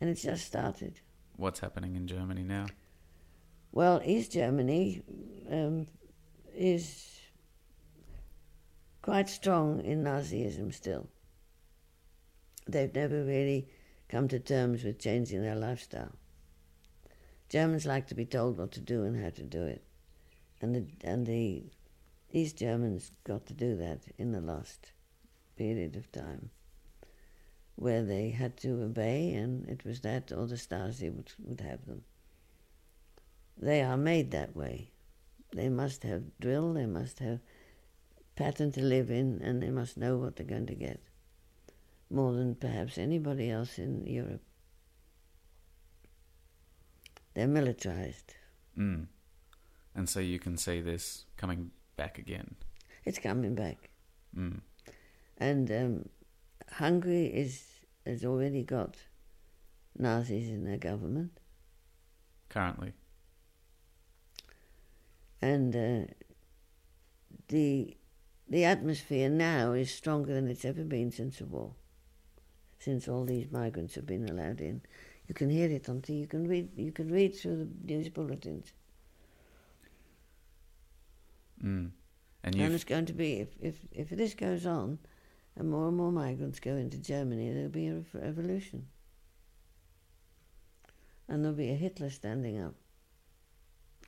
[0.00, 1.00] And it's just started.
[1.36, 2.66] What's happening in Germany now?
[3.72, 5.02] Well, East Germany
[5.50, 5.86] um,
[6.54, 7.20] is
[9.02, 11.08] quite strong in Nazism still.
[12.66, 13.68] They've never really
[14.08, 16.12] come to terms with changing their lifestyle.
[17.48, 19.84] Germans like to be told what to do and how to do it.
[20.60, 21.64] And the, and the
[22.32, 24.92] East Germans got to do that in the last
[25.56, 26.50] period of time,
[27.76, 31.86] where they had to obey, and it was that or the Stasi would, would have
[31.86, 32.02] them.
[33.56, 34.90] They are made that way.
[35.54, 37.40] They must have drill, they must have
[38.34, 41.00] pattern to live in, and they must know what they're going to get.
[42.10, 44.42] More than perhaps anybody else in Europe.
[47.34, 48.34] They're militarized.
[48.78, 49.06] Mm.
[49.94, 52.54] And so you can see this coming back again.
[53.04, 53.90] It's coming back.
[54.36, 54.60] Mm.
[55.38, 56.08] And um,
[56.72, 57.64] Hungary is
[58.04, 58.96] has already got
[59.98, 61.38] Nazis in their government,
[62.48, 62.92] Currently.
[65.42, 66.12] and uh,
[67.48, 67.96] the
[68.48, 71.72] the atmosphere now is stronger than it's ever been since the war.
[72.78, 74.82] Since all these migrants have been allowed in,
[75.28, 76.20] You can hear it on TV.
[76.20, 76.68] You can read.
[76.76, 78.72] You can read through the news bulletins.
[81.62, 81.90] Mm.
[82.44, 84.98] And And it's going to be if, if if this goes on,
[85.56, 88.86] and more and more migrants go into Germany, there'll be a revolution.
[91.28, 92.74] And there'll be a Hitler standing up,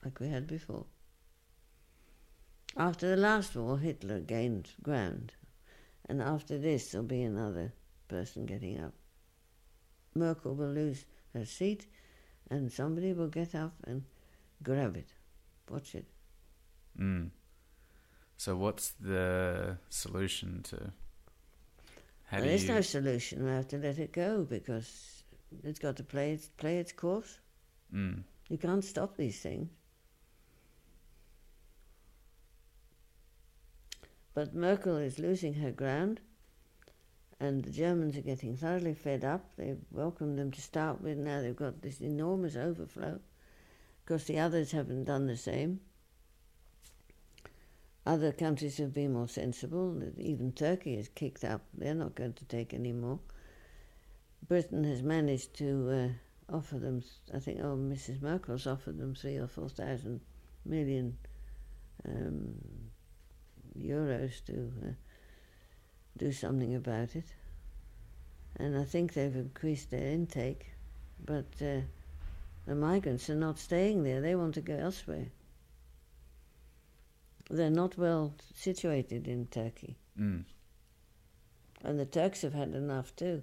[0.05, 0.87] like we had before.
[2.77, 5.33] After the last war, Hitler gained ground,
[6.09, 7.73] and after this, there'll be another
[8.07, 8.93] person getting up.
[10.15, 11.87] Merkel will lose her seat,
[12.51, 14.05] and somebody will get up and
[14.63, 15.09] grab it.
[15.69, 16.07] Watch it.
[16.99, 17.31] mm.
[18.37, 20.93] So what's the solution to?
[22.31, 22.75] How There is you?
[22.75, 23.45] no solution.
[23.45, 25.23] We have to let it go because
[25.65, 27.41] it's got to play its play its course.
[27.93, 28.23] mm.
[28.49, 29.69] You can't stop these things.
[34.35, 36.21] But Merkel is losing her ground,
[37.41, 39.45] and the Germans are getting thoroughly fed up.
[39.57, 41.19] They've welcomed them to start with.
[41.19, 43.21] Now they've got this enormous overflow
[44.05, 45.81] because the others haven't done the same.
[48.09, 50.03] Other countries have been more sensible.
[50.17, 51.61] Even Turkey is kicked up.
[51.75, 53.19] They're not going to take any more.
[54.49, 55.91] Britain has managed to
[56.51, 57.03] uh, offer them,
[57.35, 58.23] I think, oh, Mrs.
[58.23, 60.23] Merkel's offered them three or four thousand
[60.65, 61.19] million
[62.07, 62.55] um,
[63.79, 64.93] euros to uh,
[66.17, 67.27] do something about it.
[68.57, 70.73] And I think they've increased their intake,
[71.27, 71.83] but uh,
[72.65, 74.23] the migrants are not staying there.
[74.23, 75.27] They want to go elsewhere.
[77.51, 79.97] They're not well situated in Turkey.
[80.19, 80.45] Mm.
[81.83, 83.43] And the Turks have had enough too.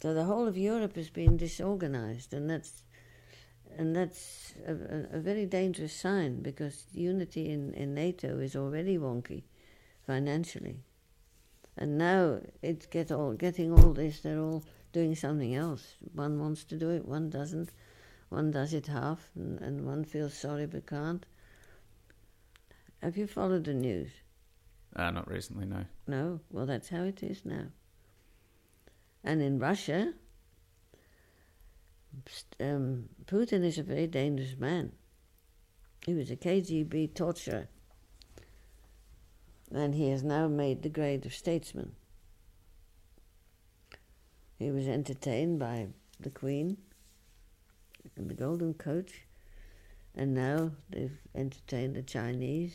[0.00, 2.82] So the whole of Europe has been disorganized, and that's
[3.78, 8.96] and that's a, a, a very dangerous sign because unity in, in NATO is already
[8.98, 9.42] wonky
[10.06, 10.76] financially,
[11.76, 14.20] and now it's get all getting all this.
[14.20, 15.94] They're all doing something else.
[16.14, 17.70] One wants to do it, one doesn't.
[18.28, 21.24] One does it half, and, and one feels sorry but can't.
[23.02, 24.10] Have you followed the news?
[24.94, 25.84] Uh, not recently, no.
[26.06, 27.66] No, well, that's how it is now.
[29.22, 30.14] And in Russia,
[32.60, 34.92] um, Putin is a very dangerous man.
[36.06, 37.68] He was a KGB torturer,
[39.72, 41.92] and he has now made the grade of statesman.
[44.58, 45.88] He was entertained by
[46.18, 46.78] the Queen
[48.16, 49.25] in the Golden Coach,
[50.16, 52.74] and now they've entertained the Chinese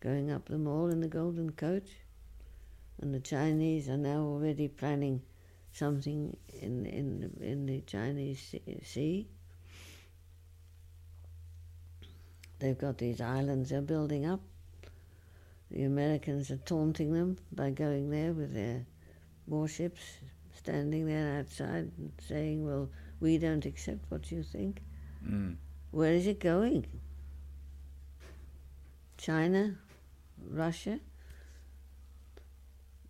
[0.00, 1.88] going up the mall in the Golden Coach.
[3.00, 5.22] And the Chinese are now already planning
[5.72, 9.26] something in in in the Chinese Sea-.
[12.58, 14.40] They've got these islands they're building up.
[15.70, 18.86] The Americans are taunting them by going there with their
[19.46, 20.02] warships,
[20.54, 22.90] standing there outside and saying, "Well,
[23.20, 24.82] we don't accept what you think."
[25.26, 25.56] Mm.
[25.92, 26.86] Where is it going?
[29.18, 29.76] China?
[30.48, 30.98] Russia?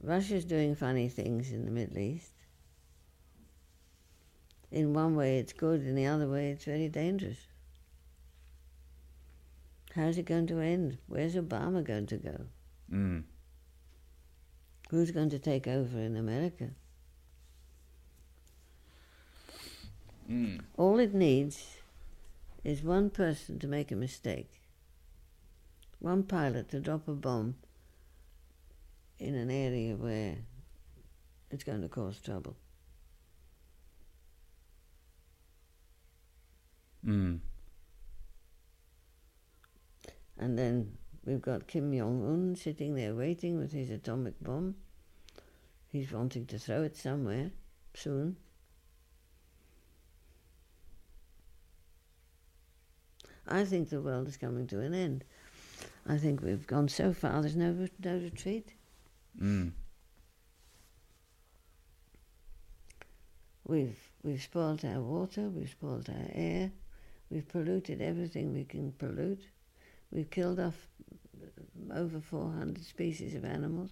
[0.02, 2.32] Russia's doing funny things in the Middle East.
[4.72, 7.38] In one way it's good, in the other way it's very dangerous.
[9.94, 10.98] How's it going to end?
[11.06, 12.36] Where's Obama going to go?
[12.92, 13.22] Mm.
[14.90, 16.70] Who's going to take over in America?
[20.28, 20.62] Mm.
[20.76, 21.81] All it needs
[22.64, 24.62] is one person to make a mistake,
[25.98, 27.56] one pilot to drop a bomb
[29.18, 30.36] in an area where
[31.50, 32.56] it's going to cause trouble.
[37.06, 37.40] Mm.
[40.38, 44.76] And then we've got Kim Jong un sitting there waiting with his atomic bomb.
[45.88, 47.50] He's wanting to throw it somewhere
[47.94, 48.36] soon.
[53.46, 55.24] I think the world is coming to an end.
[56.06, 58.72] I think we've gone so far, there's no, no retreat.
[59.40, 59.72] Mm.
[63.66, 66.70] We've, we've spoilt our water, we've spoilt our air,
[67.30, 69.46] we've polluted everything we can pollute.
[70.10, 70.88] We've killed off
[71.90, 73.90] over 400 species of animals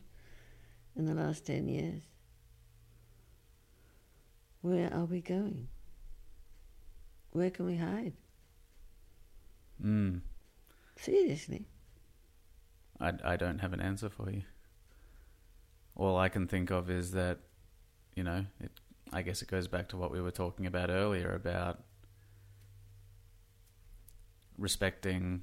[0.97, 2.03] in the last 10 years.
[4.61, 5.69] Where are we going?
[7.31, 8.13] Where can we hide?
[9.85, 10.21] Mm.
[10.97, 11.67] Seriously.
[13.01, 14.43] I, I don't have an answer for you.
[15.97, 17.39] All I can think of is that,
[18.15, 18.71] you know, it,
[19.13, 21.81] I guess it goes back to what we were talking about earlier about
[24.59, 25.43] respecting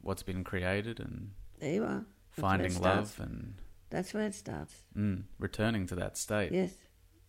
[0.00, 2.04] what's been created and There you are.
[2.36, 3.54] That's finding love and
[3.90, 4.74] That's where it starts.
[4.96, 6.52] mm, returning to that state.
[6.52, 6.72] Yes.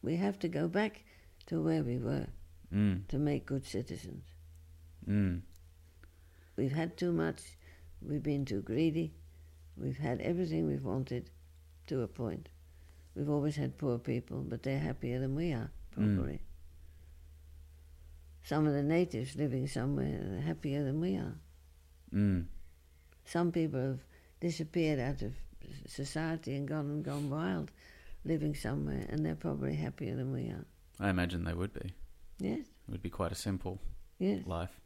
[0.02, 1.04] We have to go back
[1.48, 2.28] to where we were
[2.74, 3.08] Mm.
[3.08, 4.26] to make good citizens.
[5.08, 5.42] Mm.
[6.58, 7.42] We've had too much,
[8.02, 9.14] we've been too greedy,
[9.78, 11.30] we've had everything we've wanted
[11.88, 12.50] to a point.
[13.16, 16.42] We've always had poor people, but they're happier than we are, probably.
[18.44, 21.36] Some of the natives living somewhere are happier than we are.
[22.14, 22.46] Mm.
[23.26, 24.00] Some people have
[24.40, 25.34] disappeared out of
[25.86, 27.72] society and gone and gone wild,
[28.24, 30.66] living somewhere, and they're probably happier than we are.
[31.00, 31.92] I imagine they would be.
[32.40, 33.80] Yes, It would be quite a simple
[34.20, 34.46] yes.
[34.46, 34.80] life.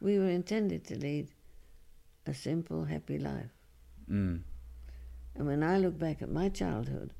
[0.00, 1.30] We were intended to lead
[2.26, 3.50] a simple, happy life.
[4.10, 4.42] Mm.
[5.34, 7.12] And when I look back at my childhood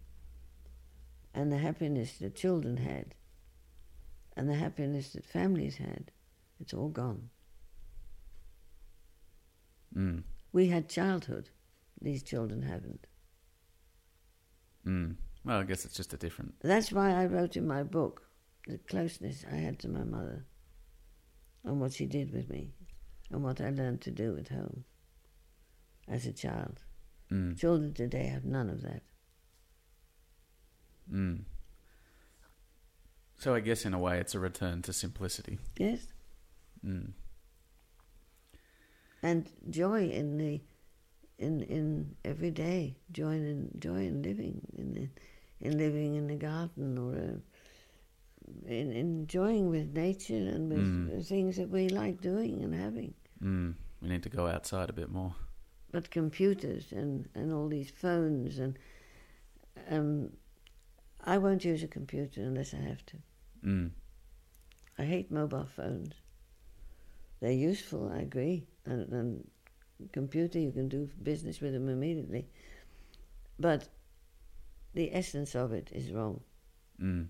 [1.34, 3.14] and the happiness that children had
[4.36, 6.10] and the happiness that families had,
[6.60, 7.30] it's all gone.
[9.94, 10.22] Mm.
[10.52, 11.50] We had childhood,
[12.00, 13.06] these children haven't.
[14.86, 15.16] Mm.
[15.44, 16.54] Well, I guess it's just a different.
[16.60, 18.22] That's why I wrote in my book
[18.66, 20.44] the closeness I had to my mother
[21.66, 22.70] and what she did with me
[23.30, 24.84] and what I learned to do at home
[26.08, 26.80] as a child.
[27.30, 27.58] Mm.
[27.58, 29.02] Children today have none of that.
[31.12, 31.42] Mm.
[33.38, 35.58] So I guess in a way it's a return to simplicity.
[35.76, 36.06] Yes?
[36.84, 37.12] Mm.
[39.22, 40.60] and joy in the
[41.38, 45.08] in in every day joy in joy in living in the,
[45.60, 47.38] in living in the garden or uh,
[48.66, 51.24] in enjoying with nature and with Mm.
[51.26, 53.74] things that we like doing and having Mm.
[54.00, 55.34] We need to go outside a bit more.
[55.92, 58.78] but computers and and all these phones and
[59.90, 60.30] um
[61.24, 63.16] I won't use a computer unless I have to
[63.64, 63.90] Mm.
[64.98, 66.14] I hate mobile phones.
[67.40, 69.50] They're useful, I agree, and, and
[70.12, 72.48] computer you can do business with them immediately,
[73.58, 73.88] but
[74.94, 76.40] the essence of it is wrong.
[77.00, 77.28] Mm.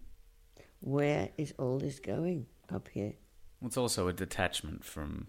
[0.80, 3.14] Where is all this going up here?
[3.60, 5.28] Well, It's also a detachment from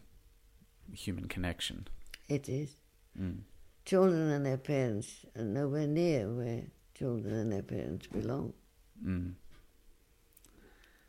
[0.91, 1.87] human connection.
[2.27, 2.75] It is.
[3.19, 3.39] Mm.
[3.85, 8.53] Children and their parents are nowhere near where children and their parents belong.
[9.05, 9.33] Mm.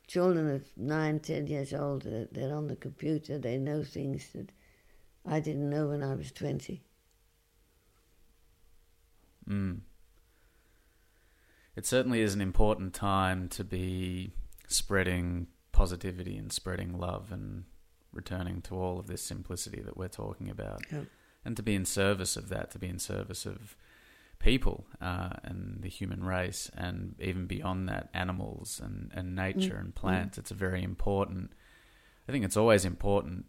[0.07, 4.51] Children of nine, ten years old, they're, they're on the computer, they know things that
[5.26, 6.80] I didn't know when I was 20.
[9.49, 9.80] Mm.
[11.78, 14.32] It certainly is an important time to be
[14.66, 17.66] spreading positivity and spreading love and
[18.12, 20.82] returning to all of this simplicity that we're talking about.
[20.90, 21.02] Yeah.
[21.44, 23.76] And to be in service of that, to be in service of
[24.40, 29.80] people uh, and the human race, and even beyond that, animals and, and nature Mm.
[29.80, 30.36] and plants.
[30.36, 31.52] It's a very important,
[32.28, 33.46] I think it's always important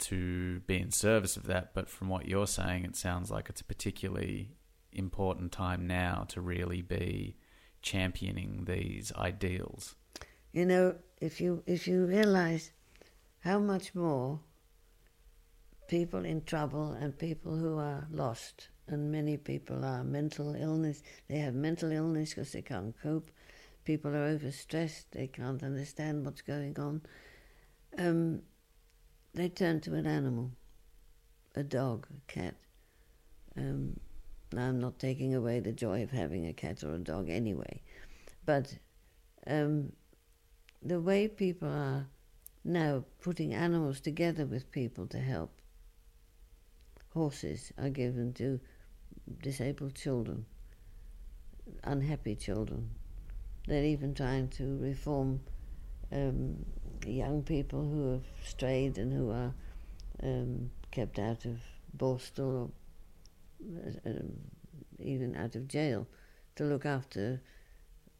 [0.00, 3.62] to be in service of that, but from what you're saying, it sounds like it's
[3.62, 4.50] a particularly
[4.92, 7.36] important time now to really be
[7.84, 9.94] championing these ideals.
[10.52, 12.72] You know, if you if you realize
[13.40, 14.40] how much more
[15.86, 21.02] people in trouble and people who are lost, and many people are mental illness.
[21.28, 23.30] They have mental illness because they can't cope.
[23.84, 25.04] People are overstressed.
[25.12, 27.02] They can't understand what's going on.
[27.98, 28.42] Um,
[29.34, 30.50] they turn to an animal,
[31.54, 32.54] a dog, a cat.
[33.56, 33.98] Um,
[34.58, 37.82] I'm not taking away the joy of having a cat or a dog anyway,
[38.44, 38.76] but
[39.46, 39.92] um,
[40.82, 42.06] the way people are
[42.64, 45.52] now putting animals together with people to help.
[47.12, 48.60] Horses are given to
[49.42, 50.44] disabled children,
[51.84, 52.90] unhappy children.
[53.66, 55.40] They're even trying to reform
[56.12, 56.64] um,
[57.06, 59.54] young people who have strayed and who are
[60.22, 61.60] um, kept out of
[61.96, 62.70] Borstal or
[64.06, 64.32] um,
[64.98, 66.06] even out of jail
[66.56, 67.40] to look after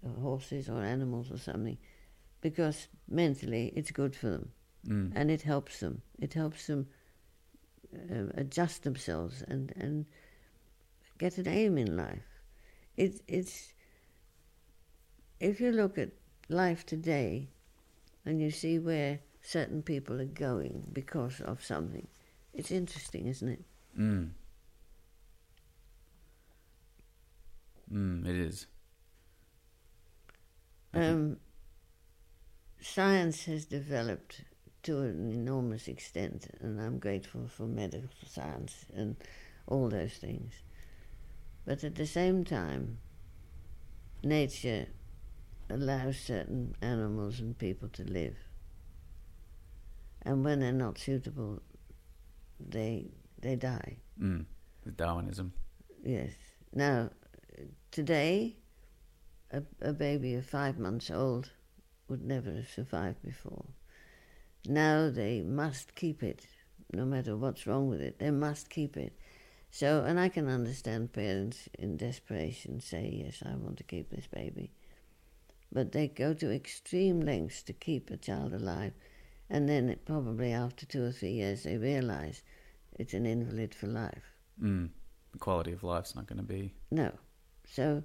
[0.04, 1.78] uh, horses or animals or something
[2.40, 4.50] because mentally it's good for them
[4.86, 5.12] Mm.
[5.14, 6.02] and it helps them.
[6.20, 6.86] It helps them
[7.94, 10.04] uh, adjust themselves and, and
[11.18, 12.26] get an aim in life.
[12.96, 13.72] It, it's
[15.40, 16.10] if you look at
[16.48, 17.48] life today
[18.26, 22.06] and you see where certain people are going because of something,
[22.52, 23.64] it's interesting, isn't it?
[23.98, 24.30] Mm.
[27.92, 28.66] Mm, it is.
[30.92, 31.38] Um,
[32.80, 34.42] science has developed
[34.84, 39.16] to an enormous extent, and I'm grateful for medical science and
[39.66, 40.52] all those things.
[41.64, 42.98] But at the same time,
[44.22, 44.86] nature
[45.70, 48.36] allows certain animals and people to live.
[50.22, 51.62] And when they're not suitable,
[52.60, 53.06] they
[53.40, 53.98] they die.
[54.20, 54.46] Mm.
[54.84, 55.52] With Darwinism.
[56.02, 56.32] Yes.
[56.72, 57.10] Now,
[57.90, 58.56] today,
[59.50, 61.50] a, a baby of five months old
[62.08, 63.64] would never have survived before.
[64.66, 66.46] Now they must keep it,
[66.92, 68.18] no matter what's wrong with it.
[68.18, 69.12] They must keep it.
[69.70, 74.28] So, and I can understand parents in desperation say, Yes, I want to keep this
[74.28, 74.70] baby.
[75.72, 78.92] But they go to extreme lengths to keep a child alive.
[79.50, 82.42] And then, it, probably after two or three years, they realize
[82.98, 84.36] it's an invalid for life.
[84.62, 84.90] Mm.
[85.32, 86.72] The quality of life's not going to be.
[86.92, 87.12] No.
[87.66, 88.02] So,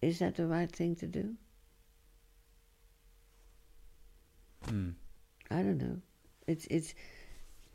[0.00, 1.34] is that the right thing to do?
[4.66, 4.94] Mm.
[5.50, 5.98] I don't know.
[6.46, 6.94] It's it's.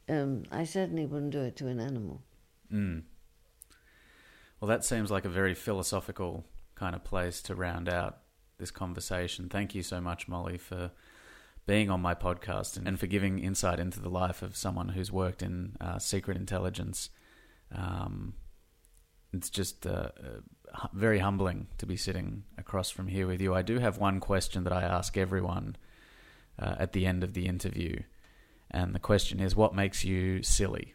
[0.09, 2.21] Um, I certainly wouldn't do it to an animal.
[2.71, 3.03] Mm.
[4.59, 8.19] Well, that seems like a very philosophical kind of place to round out
[8.57, 9.49] this conversation.
[9.49, 10.91] Thank you so much, Molly, for
[11.65, 15.11] being on my podcast and, and for giving insight into the life of someone who's
[15.11, 17.09] worked in uh, secret intelligence.
[17.75, 18.34] Um,
[19.34, 20.09] it's just uh,
[20.73, 23.53] uh, very humbling to be sitting across from here with you.
[23.53, 25.75] I do have one question that I ask everyone
[26.59, 28.01] uh, at the end of the interview,
[28.71, 30.93] and the question is, "What makes you silly?"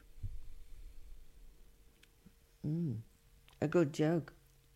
[2.67, 2.99] Mm.
[3.61, 4.33] A good joke.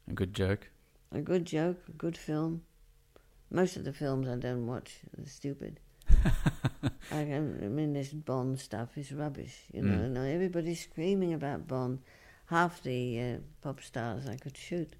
[0.08, 0.68] A good joke.
[1.12, 1.78] A good joke.
[1.88, 2.62] A good film.
[3.50, 5.78] Most of the films I don't watch are stupid.
[7.12, 9.56] I, I mean, this Bond stuff is rubbish.
[9.72, 10.10] You know, Mm.
[10.10, 12.00] now everybody's screaming about Bond.
[12.46, 14.94] Half the uh, pop stars I could shoot.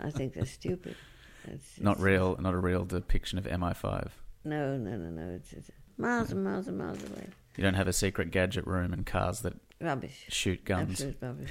[0.00, 0.96] I think they're stupid.
[1.44, 4.10] It's, Not it's- real, not a real depiction of MI5.
[4.44, 5.34] No, no, no, no.
[5.36, 7.28] It's, it's miles and miles and miles away.
[7.56, 10.26] You don't have a secret gadget room and cars that Rubbish.
[10.28, 11.00] shoot guns.
[11.02, 11.50] Absolute rubbish.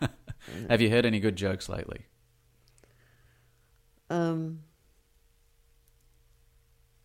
[0.70, 2.06] Have you heard any good jokes lately?
[4.08, 4.60] Um.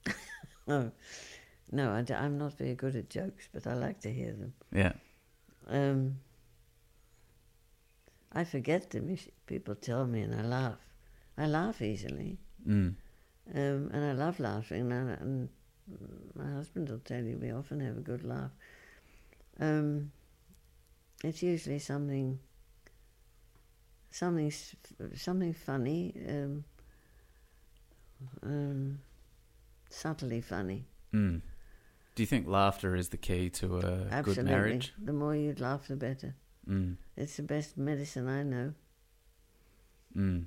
[0.68, 0.92] no,
[1.72, 4.54] no, I, am not very good at jokes, but I like to hear them.
[4.72, 4.94] Yeah.
[5.68, 6.18] Um.
[8.36, 9.16] I forget them.
[9.48, 10.80] People tell me, and I laugh.
[11.38, 12.96] I laugh easily, Mm.
[13.54, 14.92] um, and I love laughing.
[14.92, 15.50] And, I- and
[16.36, 18.52] my husband will tell you we often have a good laugh.
[19.60, 20.12] Um,
[21.24, 22.40] it's usually something,
[24.12, 24.52] something,
[25.16, 26.64] something funny, um,
[28.44, 29.00] um,
[29.90, 30.86] subtly funny.
[31.14, 31.42] Mm.
[32.16, 34.34] Do you think laughter is the key to a Absolutely.
[34.36, 34.94] good marriage?
[34.98, 36.36] The more you laugh, the better.
[36.70, 36.97] Mm.
[37.16, 38.74] It's the best medicine I know.
[40.16, 40.45] Mm.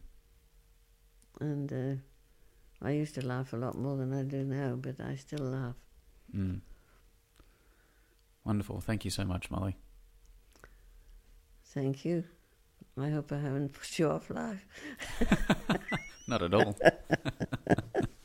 [1.40, 5.14] And uh, I used to laugh a lot more than I do now, but I
[5.16, 5.76] still laugh.
[6.34, 6.60] Mm.
[8.44, 8.80] Wonderful.
[8.80, 9.76] Thank you so much, Molly.
[11.64, 12.24] Thank you.
[12.98, 14.66] I hope I haven't put you off life.
[16.26, 16.76] Not at all.